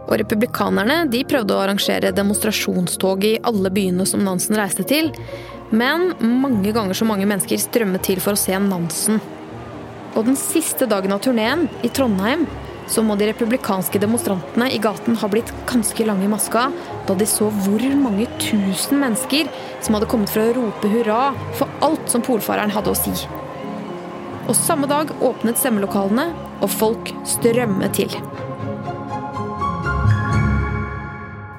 Og 0.05 0.19
republikanerne 0.21 1.05
de 1.09 1.23
prøvde 1.27 1.55
å 1.55 1.63
arrangere 1.63 2.13
demonstrasjonstog 2.15 3.25
i 3.25 3.37
alle 3.47 3.71
byene 3.73 4.05
som 4.09 4.21
Nansen 4.25 4.57
reiste 4.59 4.85
til, 4.87 5.09
men 5.73 6.11
mange 6.21 6.73
ganger 6.75 6.97
så 6.97 7.07
mange 7.09 7.25
mennesker 7.29 7.59
strømmet 7.59 8.05
til 8.05 8.21
for 8.21 8.37
å 8.37 8.39
se 8.39 8.57
Nansen. 8.61 9.17
Og 10.15 10.29
den 10.29 10.37
siste 10.39 10.87
dagen 10.87 11.11
av 11.11 11.23
turneen, 11.25 11.65
i 11.83 11.89
Trondheim, 11.91 12.45
så 12.87 13.03
må 13.05 13.15
de 13.17 13.29
republikanske 13.31 13.99
demonstrantene 14.01 14.67
i 14.73 14.79
gaten 14.81 15.17
ha 15.21 15.29
blitt 15.31 15.51
ganske 15.69 16.05
lange 16.05 16.27
i 16.27 16.31
maska 16.31 16.67
da 17.07 17.15
de 17.17 17.27
så 17.29 17.49
hvor 17.63 17.85
mange 18.01 18.27
tusen 18.41 19.01
mennesker 19.01 19.49
som 19.85 19.97
hadde 19.97 20.09
kommet 20.11 20.31
for 20.33 20.45
å 20.45 20.53
rope 20.59 20.91
hurra 20.91 21.19
for 21.57 21.71
alt 21.85 22.05
som 22.11 22.23
polfareren 22.25 22.73
hadde 22.73 22.93
å 22.93 22.97
si. 22.97 23.13
Og 24.45 24.53
samme 24.57 24.85
dag 24.89 25.09
åpnet 25.25 25.57
stemmelokalene, 25.57 26.29
og 26.61 26.69
folk 26.69 27.09
strømmet 27.25 27.97
til. 27.97 28.11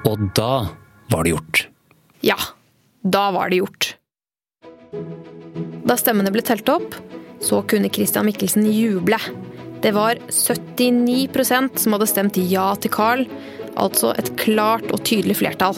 Og 0.07 0.23
da 0.37 0.69
var 1.11 1.27
det 1.27 1.33
gjort. 1.35 1.65
Ja, 2.23 2.37
da 3.03 3.27
var 3.35 3.51
det 3.51 3.59
gjort. 3.59 3.89
Da 5.87 5.97
stemmene 5.99 6.31
ble 6.31 6.43
telt 6.47 6.67
opp, 6.71 6.95
så 7.43 7.59
kunne 7.67 7.91
Christian 7.93 8.25
Michelsen 8.27 8.65
juble. 8.71 9.19
Det 9.81 9.93
var 9.93 10.17
79% 10.29 11.77
som 11.77 11.93
hadde 11.93 12.09
stemt 12.09 12.39
ja 12.49 12.71
til 12.81 12.93
Carl, 12.93 13.25
altså 13.77 14.13
et 14.17 14.33
klart 14.39 14.87
og 14.91 15.03
tydelig 15.05 15.37
flertall. 15.41 15.77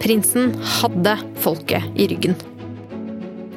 Prinsen 0.00 0.54
hadde 0.80 1.18
folket 1.44 2.00
i 2.00 2.08
ryggen. 2.08 2.38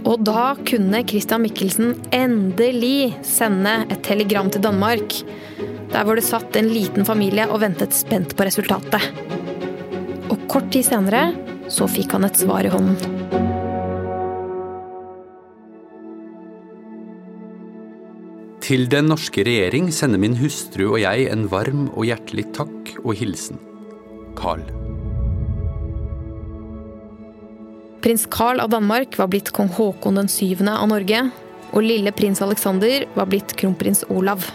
Og 0.03 0.19
da 0.27 0.51
kunne 0.67 1.03
Christian 1.07 1.45
Michelsen 1.45 1.95
endelig 2.11 3.13
sende 3.23 3.85
et 3.87 4.03
telegram 4.03 4.51
til 4.51 4.65
Danmark. 4.65 5.15
Der 5.93 6.03
hvor 6.03 6.19
det 6.19 6.27
satt 6.27 6.57
en 6.59 6.71
liten 6.73 7.07
familie 7.07 7.47
og 7.47 7.61
ventet 7.63 7.95
spent 7.95 8.35
på 8.35 8.47
resultatet. 8.49 9.11
Og 10.27 10.47
kort 10.51 10.73
tid 10.75 10.89
senere 10.89 11.29
så 11.71 11.87
fikk 11.87 12.17
han 12.17 12.27
et 12.27 12.43
svar 12.43 12.67
i 12.67 12.73
hånden. 12.73 13.62
Til 18.63 18.85
den 18.87 19.09
norske 19.11 19.43
regjering 19.43 19.89
sender 19.91 20.21
min 20.23 20.37
hustru 20.39 20.85
og 20.93 21.01
jeg 21.01 21.25
en 21.33 21.49
varm 21.51 21.89
og 21.89 22.05
hjertelig 22.07 22.45
takk 22.55 22.93
og 23.01 23.17
hilsen. 23.19 23.57
Carl. 24.39 24.61
Prins 28.03 28.23
Carl 28.31 28.61
av 28.63 28.71
Danmark 28.71 29.17
var 29.19 29.27
blitt 29.33 29.51
kong 29.55 29.67
Haakon 29.75 30.15
den 30.15 30.31
syvende 30.31 30.77
av 30.79 30.87
Norge, 30.93 31.25
og 31.75 31.83
lille 31.83 32.13
prins 32.15 32.39
Alexander 32.45 33.03
var 33.17 33.27
blitt 33.27 33.51
kronprins 33.59 34.05
Olav. 34.07 34.47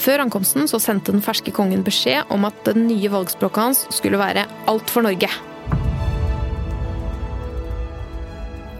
Før 0.00 0.24
ankomsten 0.24 0.64
så 0.64 0.80
sendte 0.80 1.12
den 1.12 1.24
ferske 1.24 1.52
kongen 1.52 1.84
beskjed 1.84 2.32
om 2.32 2.48
at 2.48 2.56
det 2.64 2.78
nye 2.80 3.12
valgspråket 3.12 3.62
hans 3.66 3.84
skulle 3.92 4.20
være 4.20 4.46
'Alt 4.64 4.88
for 4.88 5.04
Norge'. 5.04 5.28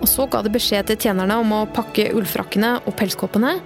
Og 0.01 0.09
så 0.09 0.27
ga 0.27 0.41
det 0.43 0.57
beskjed 0.57 0.87
til 0.87 0.97
tjenerne 0.97 1.37
om 1.37 1.53
å 1.53 1.69
pakke 1.69 2.09
ullfrakkene 2.17 2.81
og 2.87 2.97
pelskåpene, 2.97 3.61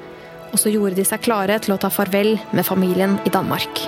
og 0.56 0.62
så 0.62 0.72
gjorde 0.72 0.96
de 0.96 1.04
seg 1.04 1.20
klare 1.20 1.58
til 1.60 1.74
å 1.74 1.80
ta 1.80 1.90
farvel 1.92 2.38
med 2.56 2.64
familien 2.64 3.18
i 3.28 3.32
Danmark. 3.32 3.82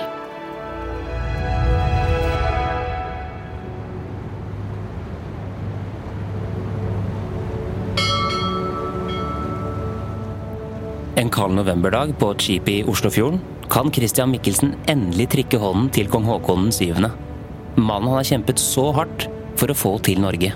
En 11.19 11.33
kald 11.33 11.57
novemberdag 11.57 12.13
på 12.21 12.29
et 12.31 12.45
skip 12.45 12.69
i 12.71 12.77
Oslofjorden 12.87 13.41
kan 13.69 13.89
Christian 13.91 14.29
Michelsen 14.31 14.77
endelig 14.87 15.31
trikke 15.33 15.59
hånden 15.59 15.89
til 15.97 16.07
kong 16.13 16.29
Haakon 16.29 16.69
7. 16.71 16.93
Mannen 17.01 18.07
han 18.13 18.19
har 18.21 18.29
kjempet 18.29 18.61
så 18.61 18.91
hardt 18.95 19.25
for 19.59 19.73
å 19.73 19.77
få 19.77 19.97
til 20.05 20.21
Norge. 20.21 20.53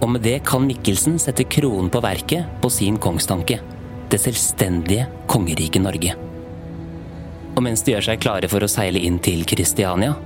Og 0.00 0.10
med 0.10 0.26
det 0.26 0.40
kan 0.48 0.66
Michelsen 0.66 1.16
sette 1.22 1.46
kronen 1.46 1.88
på 1.94 2.02
verket 2.04 2.58
på 2.60 2.70
sin 2.74 2.98
kongstanke. 3.00 3.62
Det 4.10 4.18
selvstendige 4.18 5.04
kongeriket 5.30 5.82
Norge. 5.84 6.16
Og 7.54 7.62
mens 7.62 7.84
de 7.86 7.92
gjør 7.94 8.08
seg 8.08 8.22
klare 8.22 8.48
for 8.50 8.66
å 8.66 8.70
seile 8.70 8.98
inn 9.06 9.20
til 9.22 9.44
Kristiania, 9.46 10.16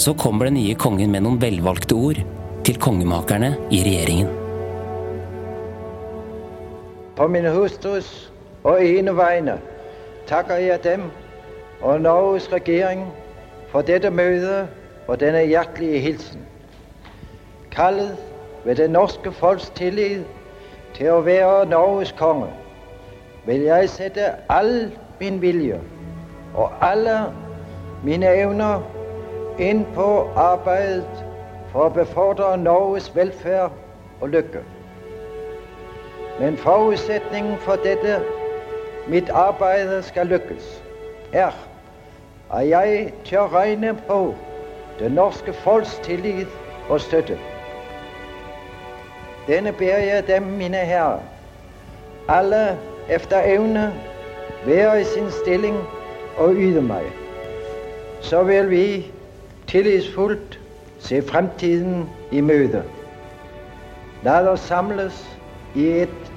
så 0.00 0.14
kommer 0.16 0.48
den 0.48 0.56
nye 0.56 0.76
kongen 0.80 1.12
med 1.12 1.26
noen 1.26 1.36
velvalgte 1.42 1.96
ord 2.00 2.22
til 2.64 2.80
kongemakerne 2.80 3.52
i 3.68 3.82
regjeringen. 3.84 4.32
På 7.16 7.28
min 7.28 7.48
hustrus 7.52 8.08
og 8.64 8.80
ene 8.80 9.12
vegne 9.16 9.60
takker 10.28 10.64
jeg 10.64 10.80
dem 10.88 11.06
og 11.84 12.00
Norges 12.08 12.48
regjering 12.52 13.06
for 13.70 13.84
dette 13.84 14.08
møtet 14.08 14.72
og 15.06 15.20
denne 15.20 15.44
hjertelige 15.44 16.00
hilsen. 16.08 16.44
Kallet 17.72 18.16
ved 18.64 18.80
det 18.80 18.90
norske 18.90 19.32
folks 19.32 19.68
tillit 19.76 20.24
til 20.96 21.12
å 21.12 21.24
være 21.24 21.68
Norges 21.68 22.16
konge, 22.16 22.48
vil 23.46 23.60
jeg 23.60 23.88
sette 23.90 24.30
all 24.48 24.92
min 25.20 25.40
vilje 25.42 25.80
og 26.54 26.72
alle 26.80 27.18
mine 28.04 28.26
evner 28.26 28.82
inn 29.58 29.84
på 29.94 30.06
arbeidet 30.36 31.24
for 31.72 31.88
å 31.88 31.92
befordre 31.94 32.56
Norges 32.60 33.08
velferd 33.16 33.72
og 34.20 34.28
lykke. 34.28 34.62
Men 36.40 36.56
forutsetningen 36.56 37.58
for 37.64 37.80
dette 37.84 38.18
mitt 39.08 39.30
arbeid 39.30 40.02
skal 40.02 40.26
lykkes, 40.26 40.82
er 41.32 41.54
at 42.50 42.68
jeg 42.68 43.12
tør 43.24 43.48
regne 43.54 43.94
på 44.08 44.34
det 44.98 45.12
norske 45.12 45.52
folks 45.52 45.98
tillit 46.04 46.52
og 46.88 47.00
støtte. 47.00 47.38
Denne 49.46 49.72
ber 49.72 49.98
jeg 50.02 50.26
dem, 50.26 50.42
mine 50.42 50.76
herrer, 50.76 51.20
alle 52.28 52.78
efter 53.10 53.42
evne 53.44 53.92
være 54.66 55.00
i 55.00 55.04
sin 55.04 55.30
stilling 55.30 55.76
og 56.36 56.54
yte 56.54 56.82
meg. 56.82 57.04
Så 58.20 58.42
vil 58.42 58.70
vi 58.70 59.12
tillitsfullt 59.66 60.58
se 60.98 61.22
fremtiden 61.22 62.08
i 62.32 62.40
møte. 62.40 62.82
La 64.24 64.40
oss 64.50 64.66
samles 64.66 65.38
i 65.74 65.86
et 66.02 66.32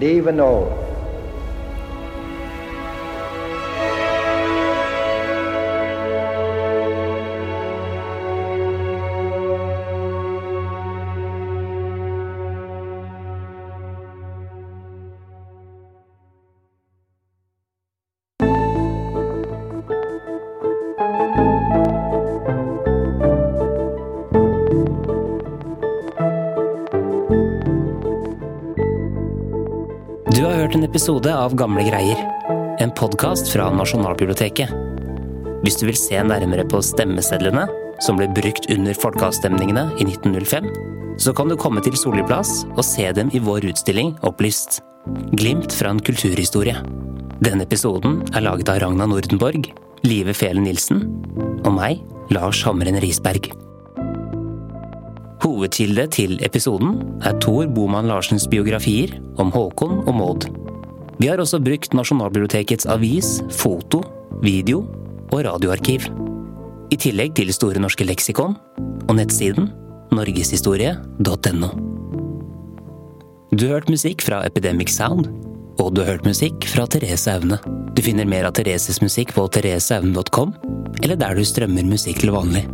levende 0.00 0.44
år. 0.44 0.91
Episode 30.92 31.32
av 31.32 31.54
Gamle 31.56 31.86
greier. 31.86 32.18
En 32.84 32.90
podkast 32.92 33.46
fra 33.48 33.70
Nasjonalbiblioteket. 33.72 34.68
Hvis 35.64 35.78
du 35.80 35.86
vil 35.88 35.96
se 35.96 36.18
nærmere 36.20 36.66
på 36.68 36.82
stemmesedlene 36.84 37.62
som 38.04 38.18
ble 38.18 38.26
brukt 38.36 38.68
under 38.74 38.98
folkeavstemningene 39.00 39.86
i 39.96 40.04
1905, 40.04 40.68
så 41.16 41.32
kan 41.32 41.48
du 41.48 41.56
komme 41.56 41.80
til 41.80 41.96
Solli 41.96 42.20
plass 42.28 42.66
og 42.74 42.84
se 42.84 43.08
dem 43.16 43.32
i 43.32 43.40
vår 43.40 43.70
utstilling 43.72 44.12
Opplyst. 44.28 44.82
Glimt 45.32 45.72
fra 45.72 45.94
en 45.94 46.04
kulturhistorie. 46.04 46.76
Denne 47.40 47.64
episoden 47.64 48.20
er 48.36 48.44
laget 48.44 48.68
av 48.68 48.82
Ragna 48.84 49.08
Nordenborg, 49.08 49.72
Live 50.04 50.36
Felen 50.36 50.68
Nilsen 50.68 51.06
og 51.64 51.72
meg, 51.72 52.04
Lars 52.36 52.60
Hamren 52.68 53.00
Risberg. 53.00 53.48
Hovedkilde 55.40 56.04
til 56.12 56.36
episoden 56.44 57.00
er 57.24 57.40
Tor 57.40 57.64
Boman 57.72 58.12
Larsens 58.12 58.44
biografier 58.44 59.16
om 59.40 59.48
Håkon 59.56 60.02
og 60.04 60.18
Maud. 60.20 60.52
Vi 61.22 61.28
har 61.30 61.38
også 61.38 61.60
brukt 61.62 61.92
Nasjonalbibliotekets 61.94 62.88
avis, 62.90 63.36
foto, 63.54 64.00
video 64.42 64.80
og 65.30 65.44
radioarkiv. 65.46 66.08
I 66.90 66.98
tillegg 66.98 67.36
til 67.38 67.52
Store 67.54 67.78
norske 67.78 68.02
leksikon 68.02 68.56
og 69.06 69.14
nettsiden 69.14 69.70
norgeshistorie.no. 70.10 71.70
Du 73.54 73.68
har 73.68 73.76
hørt 73.76 73.94
musikk 73.94 74.26
fra 74.26 74.42
Epidemic 74.48 74.90
Sound, 74.90 75.30
og 75.78 75.94
du 75.94 76.02
har 76.02 76.16
hørt 76.16 76.26
musikk 76.26 76.66
fra 76.66 76.88
Therese 76.90 77.30
Aune. 77.36 77.60
Du 77.94 78.02
finner 78.02 78.26
mer 78.26 78.50
av 78.50 78.58
Thereses 78.58 78.98
musikk 79.04 79.30
på 79.38 79.46
thereseaune.com, 79.54 80.56
eller 81.04 81.22
der 81.22 81.38
du 81.38 81.46
strømmer 81.46 81.86
musikk 81.86 82.24
til 82.24 82.34
vanlig. 82.34 82.66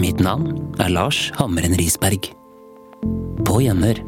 Mitt 0.00 0.24
navn 0.24 0.54
er 0.80 0.94
Lars 0.96 1.26
Hammeren 1.36 1.76
Risberg. 1.76 2.32
På 3.44 3.60
gjenhør. 3.60 4.00